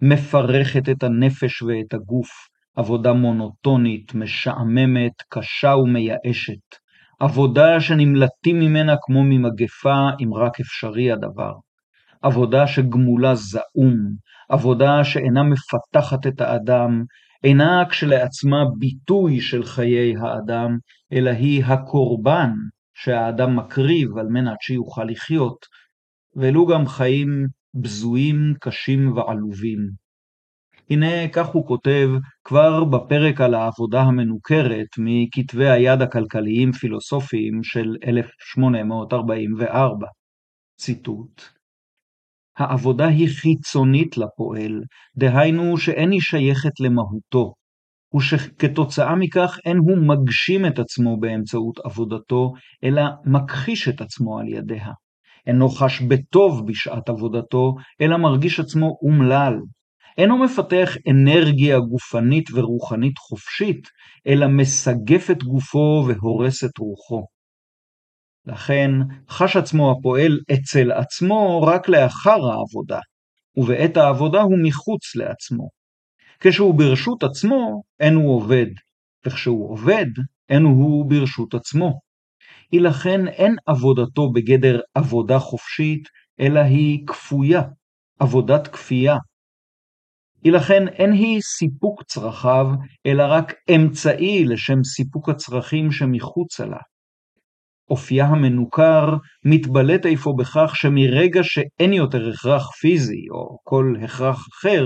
[0.02, 2.30] מפרכת את הנפש ואת הגוף,
[2.76, 6.76] עבודה מונוטונית, משעממת, קשה ומייאשת,
[7.20, 11.54] עבודה שנמלטים ממנה כמו ממגפה, אם רק אפשרי הדבר,
[12.24, 13.98] עבודה שגמולה זעום,
[14.50, 17.04] עבודה שאינה מפתחת את האדם,
[17.44, 20.78] אינה כשלעצמה ביטוי של חיי האדם,
[21.14, 22.50] אלא היא הקורבן
[22.94, 25.66] שהאדם מקריב על מנת שיוכל לחיות,
[26.36, 29.80] ואלו גם חיים בזויים, קשים ועלובים.
[30.90, 32.10] הנה כך הוא כותב
[32.44, 40.08] כבר בפרק על העבודה המנוכרת מכתבי היד הכלכליים-פילוסופיים של 1844.
[40.78, 41.42] ציטוט
[42.58, 44.82] העבודה היא חיצונית לפועל,
[45.18, 47.54] דהיינו שאין היא שייכת למהותו,
[48.16, 52.52] ושכתוצאה מכך אין הוא מגשים את עצמו באמצעות עבודתו,
[52.84, 54.92] אלא מכחיש את עצמו על ידיה.
[55.48, 59.54] אינו חש בטוב בשעת עבודתו, אלא מרגיש עצמו אומלל.
[60.18, 63.88] אינו מפתח אנרגיה גופנית ורוחנית חופשית,
[64.28, 67.33] אלא מסגף את גופו והורס את רוחו.
[68.46, 68.92] לכן
[69.30, 73.00] חש עצמו הפועל אצל עצמו רק לאחר העבודה,
[73.58, 75.70] ובעת העבודה הוא מחוץ לעצמו.
[76.40, 78.68] כשהוא ברשות עצמו, אין הוא עובד,
[79.26, 80.06] וכשהוא עובד,
[80.50, 82.00] אין הוא ברשות עצמו.
[82.72, 86.04] היא לכן אין עבודתו בגדר עבודה חופשית,
[86.40, 87.62] אלא היא כפויה,
[88.20, 89.18] עבודת כפייה.
[90.44, 92.66] היא לכן אין היא סיפוק צרכיו,
[93.06, 96.78] אלא רק אמצעי לשם סיפוק הצרכים שמחוצה לה.
[97.90, 99.16] אופייה המנוכר
[99.46, 104.86] מתבלט אפוא בכך שמרגע שאין יותר הכרח פיזי או כל הכרח אחר,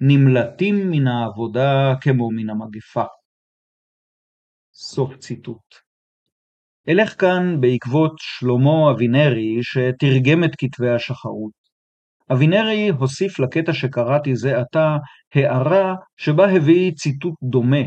[0.00, 3.04] נמלטים מן העבודה כמו מן המגפה.
[4.74, 5.74] סוף ציטוט.
[6.88, 11.62] אלך כאן בעקבות שלמה אבינרי שתרגם את כתבי השחרות.
[12.32, 14.96] אבינרי הוסיף לקטע שקראתי זה עתה
[15.34, 17.82] הערה שבה הביא ציטוט דומה,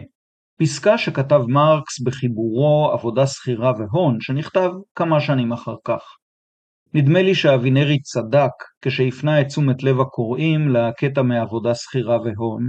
[0.59, 6.01] פסקה שכתב מרקס בחיבורו עבודה שכירה והון, שנכתב כמה שנים אחר כך.
[6.93, 12.67] נדמה לי שאבינרי צדק כשהפנה את תשומת לב הקוראים לקטע מעבודה שכירה והון,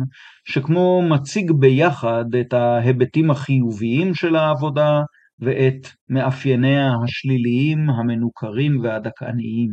[0.49, 5.01] שכמו מציג ביחד את ההיבטים החיוביים של העבודה
[5.41, 9.71] ואת מאפייניה השליליים, המנוכרים והדכאניים.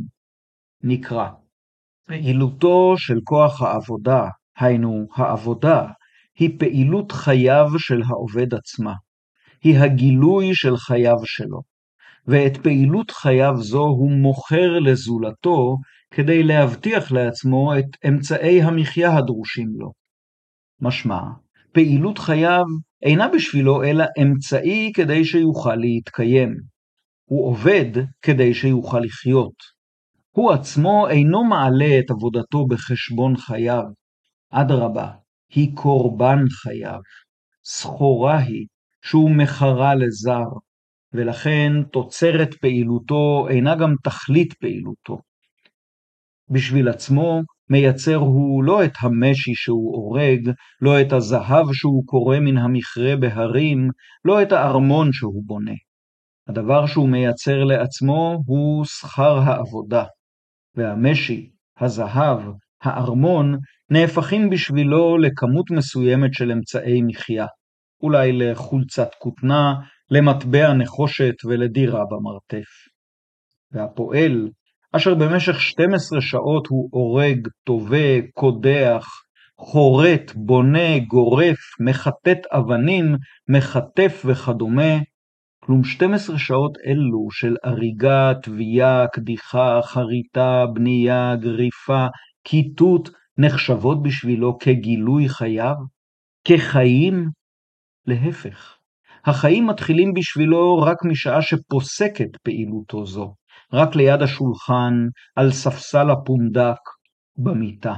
[0.84, 1.30] נקרא
[2.08, 4.28] פעילותו של כוח העבודה,
[4.60, 5.88] היינו העבודה,
[6.40, 8.94] היא פעילות חייו של העובד עצמה.
[9.64, 11.62] היא הגילוי של חייו שלו.
[12.28, 15.78] ואת פעילות חייו זו הוא מוכר לזולתו
[16.12, 19.92] כדי להבטיח לעצמו את אמצעי המחיה הדרושים לו.
[20.82, 21.22] משמע,
[21.72, 22.64] פעילות חייו
[23.04, 26.56] אינה בשבילו אלא אמצעי כדי שיוכל להתקיים.
[27.26, 27.92] הוא עובד
[28.22, 29.56] כדי שיוכל לחיות.
[30.32, 33.84] הוא עצמו אינו מעלה את עבודתו בחשבון חייו.
[34.52, 35.12] אדרבה,
[35.56, 37.00] היא קורבן חייו.
[37.66, 38.68] סחורה היא
[39.02, 40.50] שהוא מכרה לזר,
[41.14, 45.18] ולכן תוצרת פעילותו אינה גם תכלית פעילותו.
[46.50, 50.50] בשביל עצמו מייצר הוא לא את המשי שהוא הורג,
[50.82, 53.90] לא את הזהב שהוא קורא מן המכרה בהרים,
[54.26, 55.76] לא את הארמון שהוא בונה.
[56.48, 60.04] הדבר שהוא מייצר לעצמו הוא שכר העבודה,
[60.76, 62.40] והמשי, הזהב,
[62.84, 63.58] הארמון,
[63.90, 67.46] נהפכים בשבילו לכמות מסוימת של אמצעי מחיה,
[68.04, 69.74] אולי לחולצת כותנה,
[70.12, 72.70] למטבע נחושת ולדירה במרתף.
[73.72, 74.50] והפועל,
[74.92, 79.08] אשר במשך 12 שעות הוא הורג, תובע, קודח,
[79.60, 83.16] חורט, בונה, גורף, מחטט אבנים,
[83.50, 84.98] מחטף וכדומה,
[85.66, 92.08] כלום 12 שעות אלו של הריגה, תביעה, קדיחה, חריטה, בנייה, גריפה,
[92.44, 95.76] כיתות, נחשבות בשבילו כגילוי חייו?
[96.48, 97.30] כחיים?
[98.08, 98.78] להפך,
[99.26, 103.36] החיים מתחילים בשבילו רק משעה שפוסקת פעילותו זו,
[103.74, 104.94] רק ליד השולחן,
[105.36, 106.80] על ספסל הפונדק,
[107.38, 107.94] במיטה.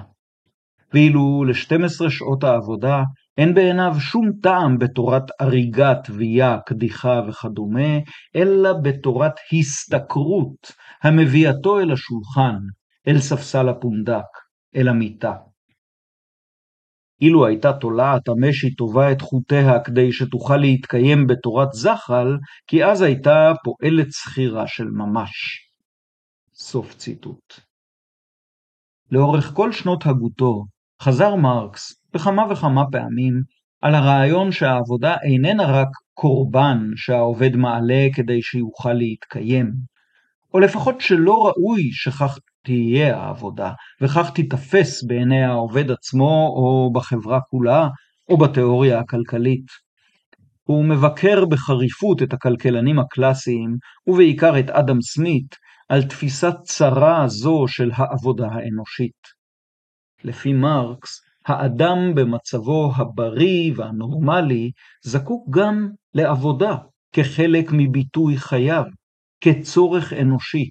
[0.94, 3.04] ואילו ל-12 שעות העבודה
[3.38, 7.98] אין בעיניו שום טעם בתורת הריגה, תביעה, קדיחה וכדומה,
[8.36, 10.72] אלא בתורת השתכרות,
[11.04, 12.58] המביאתו אל השולחן,
[13.08, 14.26] אל ספסל הפונדק,
[14.76, 15.34] אל המיטה.
[17.22, 22.38] אילו הייתה תולעת המשי טובה את חוטיה כדי שתוכל להתקיים בתורת זחל,
[22.68, 25.32] כי אז הייתה פועלת שכירה של ממש.
[26.54, 27.54] סוף ציטוט.
[29.12, 30.66] לאורך כל שנות הגותו,
[31.02, 33.42] חזר מרקס בכמה וכמה פעמים
[33.82, 39.72] על הרעיון שהעבודה איננה רק קורבן שהעובד מעלה כדי שיוכל להתקיים,
[40.54, 47.88] או לפחות שלא ראוי שכך תהיה העבודה, וכך תיתפס בעיני העובד עצמו או בחברה כולה,
[48.30, 49.66] או בתיאוריה הכלכלית.
[50.64, 55.56] הוא מבקר בחריפות את הכלכלנים הקלאסיים, ובעיקר את אדם סמית,
[55.90, 59.22] על תפיסת צרה זו של העבודה האנושית.
[60.24, 64.72] לפי מרקס, האדם במצבו הבריא והנורמלי
[65.04, 66.76] זקוק גם לעבודה
[67.12, 68.84] כחלק מביטוי חייו,
[69.42, 70.70] כצורך אנושי.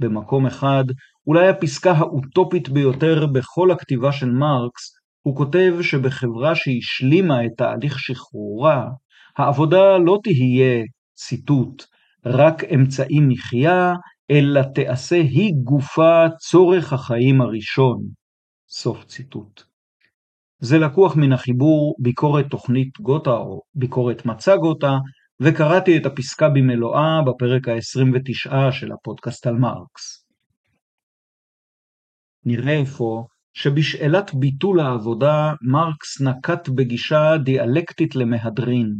[0.00, 0.84] במקום אחד,
[1.26, 8.88] אולי הפסקה האוטופית ביותר בכל הכתיבה של מרקס, הוא כותב שבחברה שהשלימה את תהליך שחרורה,
[9.38, 10.84] העבודה לא תהיה,
[11.14, 11.84] ציטוט,
[12.26, 13.94] רק אמצעי מחיה,
[14.30, 18.02] אלא תעשה היא גופה צורך החיים הראשון.
[18.68, 19.62] סוף ציטוט.
[20.58, 24.98] זה לקוח מן החיבור ביקורת תוכנית גותה או ביקורת מצע גותה,
[25.42, 30.26] וקראתי את הפסקה במלואה בפרק ה-29 של הפודקאסט על מרקס.
[32.44, 33.24] נראה אפוא
[33.54, 38.94] שבשאלת ביטול העבודה מרקס נקט בגישה דיאלקטית למהדרין,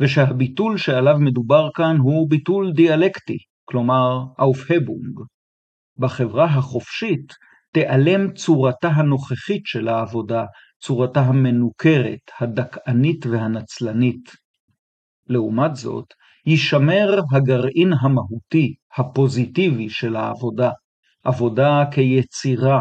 [0.00, 5.20] ושהביטול שעליו מדובר כאן הוא ביטול דיאלקטי, כלומר אופהבונג.
[5.98, 7.32] בחברה החופשית
[7.72, 10.44] תיעלם צורתה הנוכחית של העבודה,
[10.82, 14.43] צורתה המנוכרת, הדכאנית והנצלנית.
[15.28, 16.06] לעומת זאת,
[16.46, 20.70] יישמר הגרעין המהותי, הפוזיטיבי של העבודה,
[21.24, 22.80] עבודה כיצירה,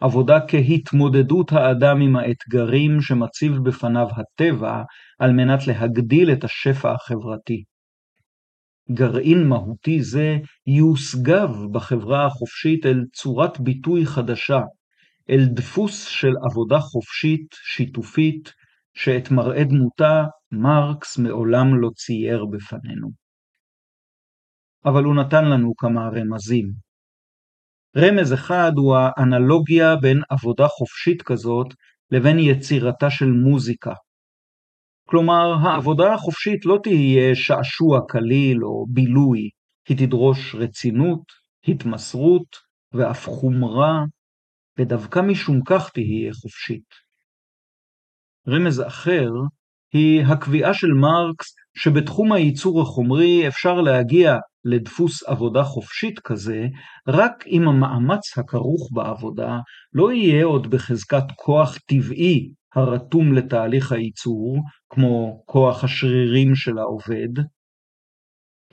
[0.00, 4.82] עבודה כהתמודדות האדם עם האתגרים שמציב בפניו הטבע
[5.18, 7.64] על מנת להגדיל את השפע החברתי.
[8.90, 14.60] גרעין מהותי זה יושגב בחברה החופשית אל צורת ביטוי חדשה,
[15.30, 18.52] אל דפוס של עבודה חופשית, שיתופית,
[18.94, 23.08] שאת מראה דמותה מרקס מעולם לא צייר בפנינו.
[24.84, 26.72] אבל הוא נתן לנו כמה רמזים.
[27.96, 31.66] רמז אחד הוא האנלוגיה בין עבודה חופשית כזאת
[32.10, 33.94] לבין יצירתה של מוזיקה.
[35.08, 39.50] כלומר, העבודה החופשית לא תהיה שעשוע קליל או בילוי,
[39.88, 41.22] היא תדרוש רצינות,
[41.68, 42.56] התמסרות
[42.92, 44.04] ואף חומרה,
[44.78, 47.03] ודווקא משום כך תהיה חופשית.
[48.48, 49.30] רמז אחר
[49.92, 56.66] היא הקביעה של מרקס שבתחום הייצור החומרי אפשר להגיע לדפוס עבודה חופשית כזה,
[57.08, 59.58] רק אם המאמץ הכרוך בעבודה
[59.92, 64.58] לא יהיה עוד בחזקת כוח טבעי הרתום לתהליך הייצור,
[64.90, 67.42] כמו כוח השרירים של העובד,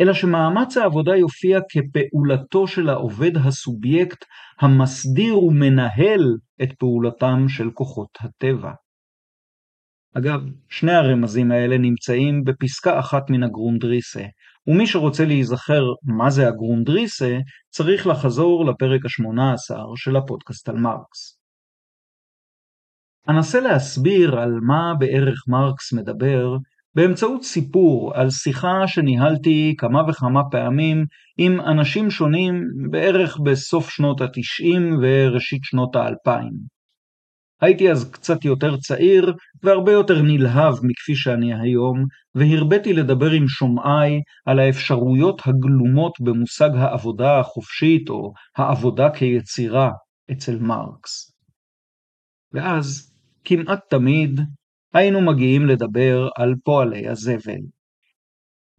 [0.01, 4.26] אלא שמאמץ העבודה יופיע כפעולתו של העובד הסובייקט
[4.61, 8.72] המסדיר ומנהל את פעולתם של כוחות הטבע.
[10.18, 14.24] אגב, שני הרמזים האלה נמצאים בפסקה אחת מן הגרונדריסה,
[14.68, 17.38] ומי שרוצה להיזכר מה זה הגרונדריסה,
[17.70, 21.39] צריך לחזור לפרק ה-18 של הפודקאסט על מרקס.
[23.30, 26.57] אנסה להסביר על מה בערך מרקס מדבר,
[26.95, 31.05] באמצעות סיפור על שיחה שניהלתי כמה וכמה פעמים
[31.38, 36.80] עם אנשים שונים בערך בסוף שנות ה-90 וראשית שנות ה-2000.
[37.62, 39.34] הייתי אז קצת יותר צעיר
[39.64, 42.05] והרבה יותר נלהב מכפי שאני היום,
[42.36, 49.89] והרביתי לדבר עם שומעיי על האפשרויות הגלומות במושג העבודה החופשית או העבודה כיצירה
[50.32, 51.32] אצל מרקס.
[52.53, 54.39] ואז, כמעט תמיד,
[54.93, 57.62] היינו מגיעים לדבר על פועלי הזבל.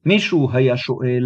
[0.06, 1.24] מישהו היה שואל,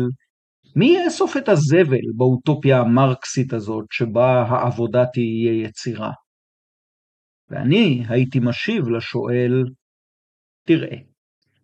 [0.76, 6.10] מי יאסוף את הזבל באוטופיה המרקסית הזאת שבה העבודה תהיה יצירה?
[7.50, 9.64] ואני הייתי משיב לשואל,
[10.66, 10.96] תראה,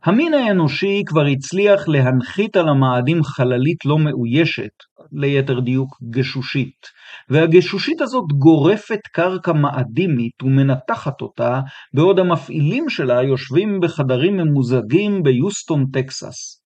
[0.05, 4.71] המין האנושי כבר הצליח להנחית על המאדים חללית לא מאוישת,
[5.13, 6.87] ליתר דיוק גשושית,
[7.29, 11.61] והגשושית הזאת גורפת קרקע מאדימית ומנתחת אותה,
[11.95, 16.63] בעוד המפעילים שלה יושבים בחדרים ממוזגים ביוסטון, טקסס.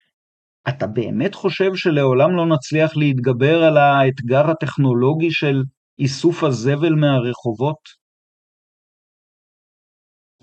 [0.70, 5.64] אתה באמת חושב שלעולם לא נצליח להתגבר על האתגר הטכנולוגי של
[6.00, 8.01] איסוף הזבל מהרחובות?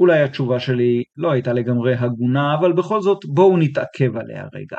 [0.01, 4.79] אולי התשובה שלי לא הייתה לגמרי הגונה, אבל בכל זאת בואו נתעכב עליה רגע.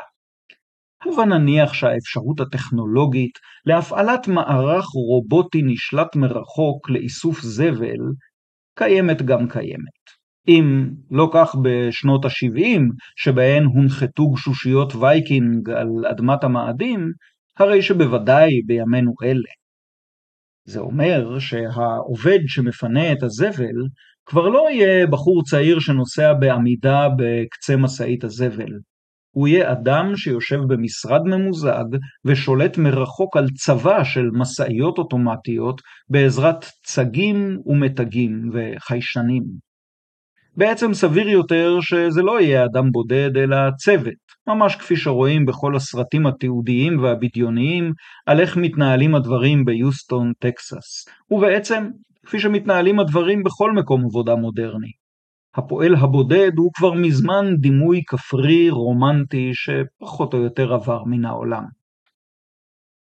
[1.06, 8.00] הבה נניח שהאפשרות הטכנולוגית להפעלת מערך רובוטי נשלט מרחוק לאיסוף זבל
[8.78, 10.00] קיימת גם קיימת.
[10.48, 12.80] אם לא כך בשנות ה-70,
[13.16, 17.12] שבהן הונחתו גשושיות וייקינג על אדמת המאדים,
[17.58, 19.50] הרי שבוודאי בימינו אלה.
[20.64, 23.76] זה אומר שהעובד שמפנה את הזבל
[24.30, 28.72] כבר לא יהיה בחור צעיר שנוסע בעמידה בקצה משאית הזבל.
[29.30, 31.84] הוא יהיה אדם שיושב במשרד ממוזג
[32.24, 39.42] ושולט מרחוק על צבא של משאיות אוטומטיות בעזרת צגים ומתגים וחיישנים.
[40.56, 44.14] בעצם סביר יותר שזה לא יהיה אדם בודד אלא צוות,
[44.46, 47.92] ממש כפי שרואים בכל הסרטים התיעודיים והבדיוניים
[48.26, 51.88] על איך מתנהלים הדברים ביוסטון, טקסס, ובעצם
[52.30, 54.92] כפי שמתנהלים הדברים בכל מקום עבודה מודרני.
[55.54, 61.64] הפועל הבודד הוא כבר מזמן דימוי כפרי רומנטי שפחות או יותר עבר מן העולם.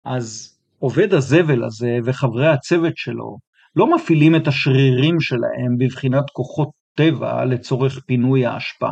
[0.05, 3.37] אז עובד הזבל הזה וחברי הצוות שלו
[3.77, 8.91] לא מפעילים את השרירים שלהם בבחינת כוחות טבע לצורך פינוי האשפה.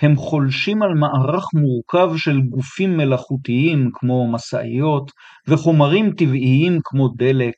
[0.00, 5.10] הם חולשים על מערך מורכב של גופים מלאכותיים כמו משאיות
[5.48, 7.56] וחומרים טבעיים כמו דלק,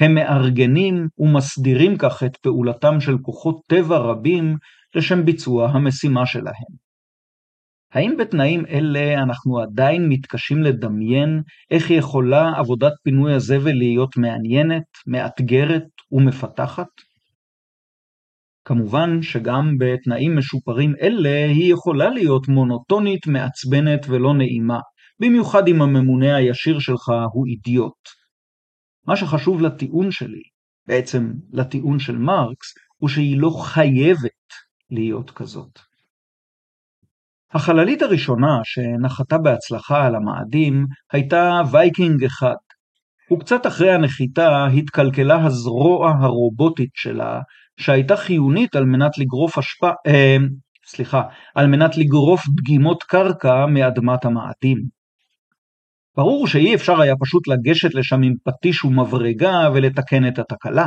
[0.00, 4.56] הם מארגנים ומסדירים כך את פעולתם של כוחות טבע רבים
[4.94, 6.90] לשם ביצוע המשימה שלהם.
[7.92, 15.86] האם בתנאים אלה אנחנו עדיין מתקשים לדמיין איך יכולה עבודת פינוי הזבל להיות מעניינת, מאתגרת
[16.12, 16.86] ומפתחת?
[18.64, 24.78] כמובן שגם בתנאים משופרים אלה היא יכולה להיות מונוטונית, מעצבנת ולא נעימה,
[25.20, 28.19] במיוחד אם הממונה הישיר שלך הוא אידיוט.
[29.06, 30.42] מה שחשוב לטיעון שלי,
[30.86, 34.30] בעצם לטיעון של מרקס, הוא שהיא לא חייבת
[34.90, 35.78] להיות כזאת.
[37.52, 42.54] החללית הראשונה שנחתה בהצלחה על המאדים הייתה וייקינג 1.
[43.32, 47.40] וקצת אחרי הנחיתה התקלקלה הזרוע הרובוטית שלה,
[47.80, 50.36] שהייתה חיונית על מנת לגרוף אשפה, אה,
[50.86, 51.22] סליחה,
[51.54, 54.99] על מנת לגרוף דגימות קרקע מאדמת המאדים.
[56.16, 60.86] ברור שאי אפשר היה פשוט לגשת לשם עם פטיש ומברגה ולתקן את התקלה.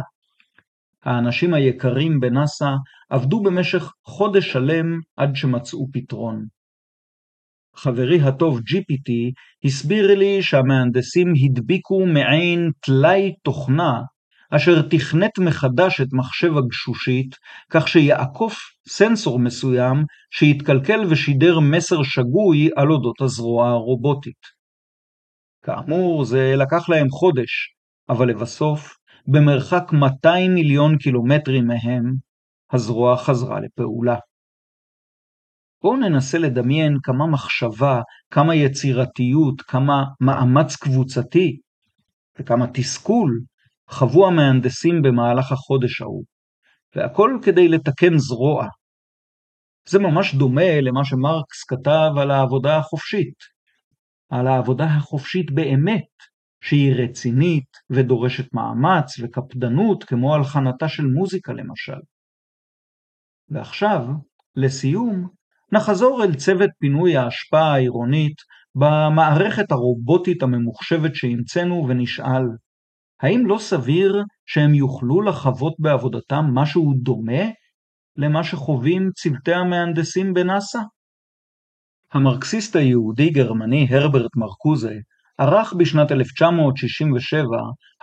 [1.04, 2.70] האנשים היקרים בנאסא
[3.10, 6.46] עבדו במשך חודש שלם עד שמצאו פתרון.
[7.76, 9.12] חברי הטוב GPT
[9.64, 14.02] הסביר לי שהמהנדסים הדביקו מעין טלאי תוכנה
[14.56, 17.36] אשר תכנת מחדש את מחשב הגשושית,
[17.70, 24.63] כך שיעקוף סנסור מסוים שיתקלקל ושידר מסר שגוי על אודות הזרוע הרובוטית.
[25.64, 27.76] כאמור, זה לקח להם חודש,
[28.10, 28.98] אבל לבסוף,
[29.28, 32.14] במרחק 200 מיליון קילומטרים מהם,
[32.72, 34.16] הזרוע חזרה לפעולה.
[35.84, 38.02] בואו ננסה לדמיין כמה מחשבה,
[38.32, 41.60] כמה יצירתיות, כמה מאמץ קבוצתי
[42.40, 43.42] וכמה תסכול
[43.90, 46.24] חוו המהנדסים במהלך החודש ההוא,
[46.96, 48.68] והכל כדי לתקן זרוע.
[49.90, 53.54] זה ממש דומה למה שמרקס כתב על העבודה החופשית.
[54.34, 56.10] על העבודה החופשית באמת,
[56.64, 62.00] שהיא רצינית ודורשת מאמץ וקפדנות כמו הלחנתה של מוזיקה למשל.
[63.50, 64.06] ועכשיו,
[64.56, 65.28] לסיום,
[65.72, 68.36] נחזור אל צוות פינוי האשפה העירונית
[68.76, 72.46] במערכת הרובוטית הממוחשבת שהמצאנו ונשאל,
[73.22, 77.44] האם לא סביר שהם יוכלו לחוות בעבודתם משהו דומה
[78.18, 80.80] למה שחווים צוותי המהנדסים בנאס"א?
[82.14, 84.94] המרקסיסט היהודי-גרמני הרברט מרקוזה
[85.38, 87.42] ערך בשנת 1967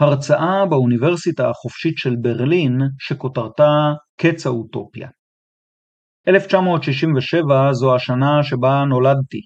[0.01, 5.09] הרצאה באוניברסיטה החופשית של ברלין שכותרתה "קץ האוטופיה".
[6.29, 9.41] 1967 זו השנה שבה נולדתי,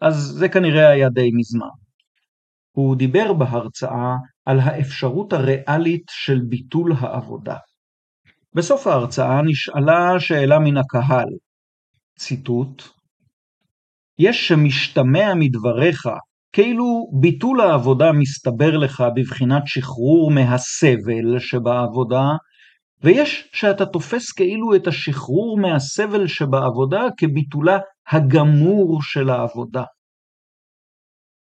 [0.00, 1.76] אז זה כנראה היה די מזמן.
[2.72, 4.14] הוא דיבר בהרצאה
[4.46, 7.56] על האפשרות הריאלית של ביטול העבודה.
[8.54, 11.28] בסוף ההרצאה נשאלה שאלה מן הקהל,
[12.18, 12.99] ציטוט:
[14.22, 16.08] יש שמשתמע מדבריך
[16.52, 22.24] כאילו ביטול העבודה מסתבר לך בבחינת שחרור מהסבל שבעבודה,
[23.02, 29.84] ויש שאתה תופס כאילו את השחרור מהסבל שבעבודה כביטולה הגמור של העבודה.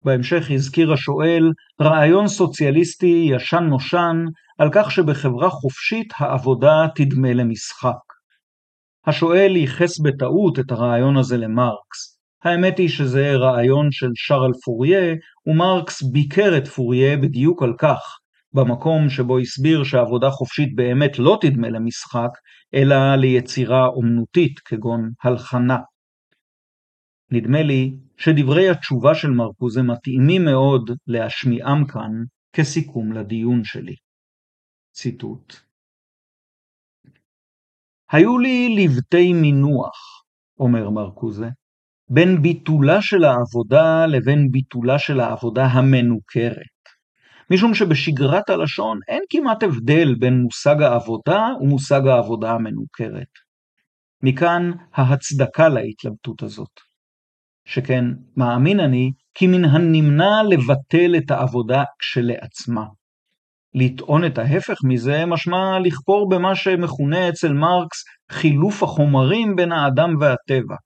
[0.05, 4.17] בהמשך הזכיר השואל רעיון סוציאליסטי ישן נושן
[4.59, 8.01] על כך שבחברה חופשית העבודה תדמה למשחק.
[9.07, 12.10] השואל ייחס בטעות את הרעיון הזה למרקס.
[12.45, 15.15] האמת היא שזה רעיון של שרל פוריה,
[15.47, 18.19] ומרקס ביקר את פוריה בדיוק על כך,
[18.53, 22.31] במקום שבו הסביר שעבודה חופשית באמת לא תדמה למשחק,
[22.75, 25.79] אלא ליצירה אומנותית כגון הלחנה.
[27.31, 32.11] נדמה לי שדברי התשובה של מרקוזה מתאימים מאוד להשמיעם כאן
[32.53, 33.95] כסיכום לדיון שלי.
[34.93, 35.55] ציטוט
[38.13, 40.25] היו לי לבטי מינוח,
[40.59, 41.47] אומר מרקוזה,
[42.13, 46.81] בין ביטולה של העבודה לבין ביטולה של העבודה המנוכרת.
[47.51, 53.29] משום שבשגרת הלשון אין כמעט הבדל בין מושג העבודה ומושג העבודה המנוכרת.
[54.23, 56.81] מכאן ההצדקה להתלבטות הזאת.
[57.65, 58.05] שכן
[58.37, 62.85] מאמין אני כי מן הנמנע לבטל את העבודה כשלעצמה.
[63.75, 70.77] לטעון את ההפך מזה משמע לכפור במה שמכונה אצל מרקס חילוף החומרים בין האדם והטבע.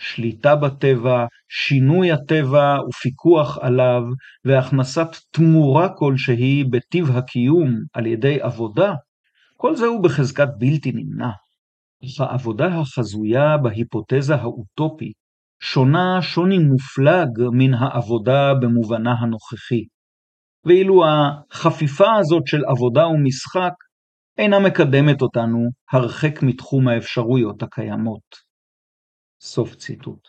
[0.00, 4.02] שליטה בטבע, שינוי הטבע ופיקוח עליו,
[4.44, 8.94] והכנסת תמורה כלשהי בטיב הקיום על ידי עבודה,
[9.56, 11.30] כל זה הוא בחזקת בלתי נמנע.
[12.20, 15.12] העבודה החזויה בהיפותזה האוטופית
[15.62, 19.84] שונה שוני מופלג מן העבודה במובנה הנוכחי.
[20.64, 23.72] ואילו החפיפה הזאת של עבודה ומשחק
[24.38, 25.58] אינה מקדמת אותנו
[25.92, 28.49] הרחק מתחום האפשרויות הקיימות.
[29.40, 30.28] סוף ציטוט.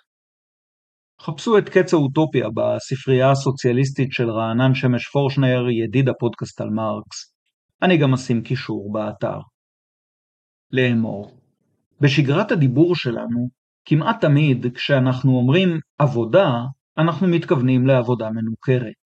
[1.21, 7.35] חפשו את קץ האוטופיה בספרייה הסוציאליסטית של רענן שמש פורשנר, ידיד הפודקאסט על מרקס.
[7.81, 9.39] אני גם אשים קישור באתר.
[10.71, 11.37] לאמור
[12.01, 13.49] בשגרת הדיבור שלנו,
[13.85, 16.51] כמעט תמיד כשאנחנו אומרים עבודה,
[16.97, 19.03] אנחנו מתכוונים לעבודה מנוכרת.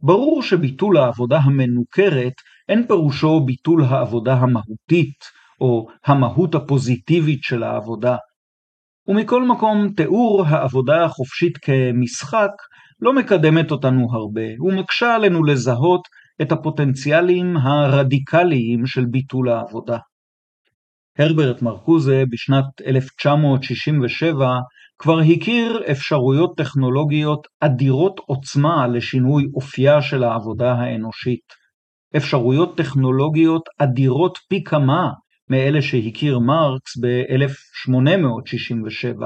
[0.00, 2.32] ברור שביטול העבודה המנוכרת
[2.68, 5.24] אין פירושו ביטול העבודה המהותית,
[5.60, 8.16] או המהות הפוזיטיבית של העבודה,
[9.08, 12.50] ומכל מקום תיאור העבודה החופשית כמשחק
[13.00, 16.00] לא מקדמת אותנו הרבה, ומקשה עלינו לזהות
[16.42, 19.98] את הפוטנציאלים הרדיקליים של ביטול העבודה.
[21.18, 24.48] הרברט מרקוזה בשנת 1967
[24.98, 31.66] כבר הכיר אפשרויות טכנולוגיות אדירות עוצמה לשינוי אופייה של העבודה האנושית.
[32.16, 35.10] אפשרויות טכנולוגיות אדירות פי כמה
[35.50, 39.22] מאלה שהכיר מרקס ב-1867,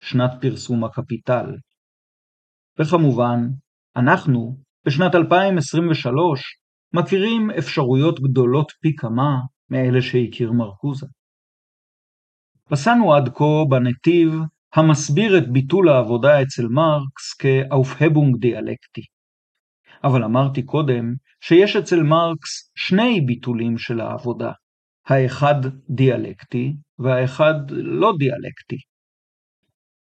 [0.00, 1.46] שנת פרסום הקפיטל.
[2.78, 3.40] וכמובן,
[3.96, 6.58] אנחנו, בשנת 2023,
[6.92, 9.40] מכירים אפשרויות גדולות פי כמה
[9.70, 11.06] מאלה שהכיר מרקוזה.
[12.68, 14.32] פסענו עד כה בנתיב
[14.74, 19.02] המסביר את ביטול העבודה אצל מרקס כאופהבונג דיאלקטי.
[20.04, 24.52] אבל אמרתי קודם שיש אצל מרקס שני ביטולים של העבודה,
[25.06, 28.76] האחד דיאלקטי והאחד לא דיאלקטי.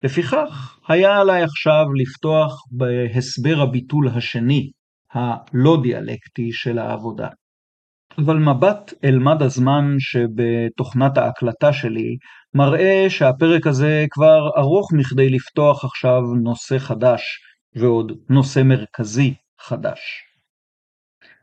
[0.03, 4.71] לפיכך, היה עליי עכשיו לפתוח בהסבר הביטול השני,
[5.13, 7.27] הלא דיאלקטי של העבודה.
[8.17, 12.17] אבל מבט אל מד הזמן שבתוכנת ההקלטה שלי
[12.53, 17.21] מראה שהפרק הזה כבר ארוך מכדי לפתוח עכשיו נושא חדש,
[17.75, 20.28] ועוד נושא מרכזי חדש.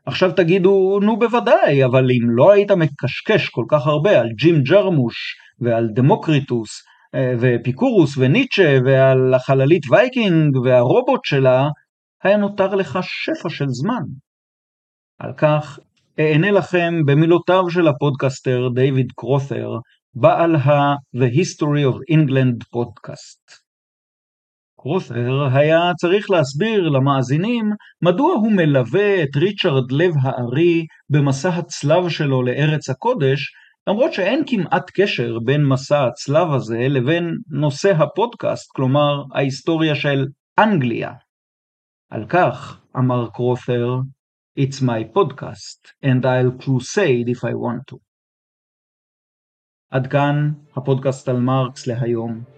[0.07, 5.35] עכשיו תגידו, נו בוודאי, אבל אם לא היית מקשקש כל כך הרבה על ג'ים ג'רמוש
[5.59, 6.69] ועל דמוקריטוס
[7.15, 11.67] אה, ואפיקורוס וניטשה ועל החללית וייקינג והרובוט שלה,
[12.23, 14.03] היה נותר לך שפע של זמן.
[15.19, 15.79] על כך
[16.19, 19.69] אענה לכם במילותיו של הפודקאסטר דיוויד קרות'ר,
[20.13, 23.66] בעל ה-The History of England Podcast.
[24.87, 27.65] קרות'ר היה צריך להסביר למאזינים
[28.01, 33.39] מדוע הוא מלווה את ריצ'רד לב הארי במסע הצלב שלו לארץ הקודש,
[33.87, 40.25] למרות שאין כמעט קשר בין מסע הצלב הזה לבין נושא הפודקאסט, כלומר ההיסטוריה של
[40.59, 41.11] אנגליה.
[42.11, 43.99] על כך אמר קרות'ר,
[44.59, 47.97] It's my podcast, and I'll crusade if I want to.
[49.91, 52.56] עד כאן הפודקאסט על מרקס להיום.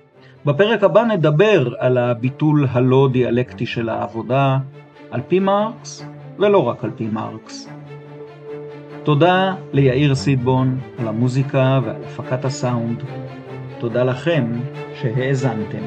[0.50, 4.58] בפרק הבא נדבר על הביטול הלא דיאלקטי של העבודה,
[5.12, 6.06] על פי מרקס,
[6.40, 7.70] ולא רק על פי מרקס.
[9.04, 13.04] תודה ליאיר סידבון על המוזיקה ועל הפקת הסאונד.
[13.80, 14.46] תודה לכם
[15.02, 15.84] שהאזנתם.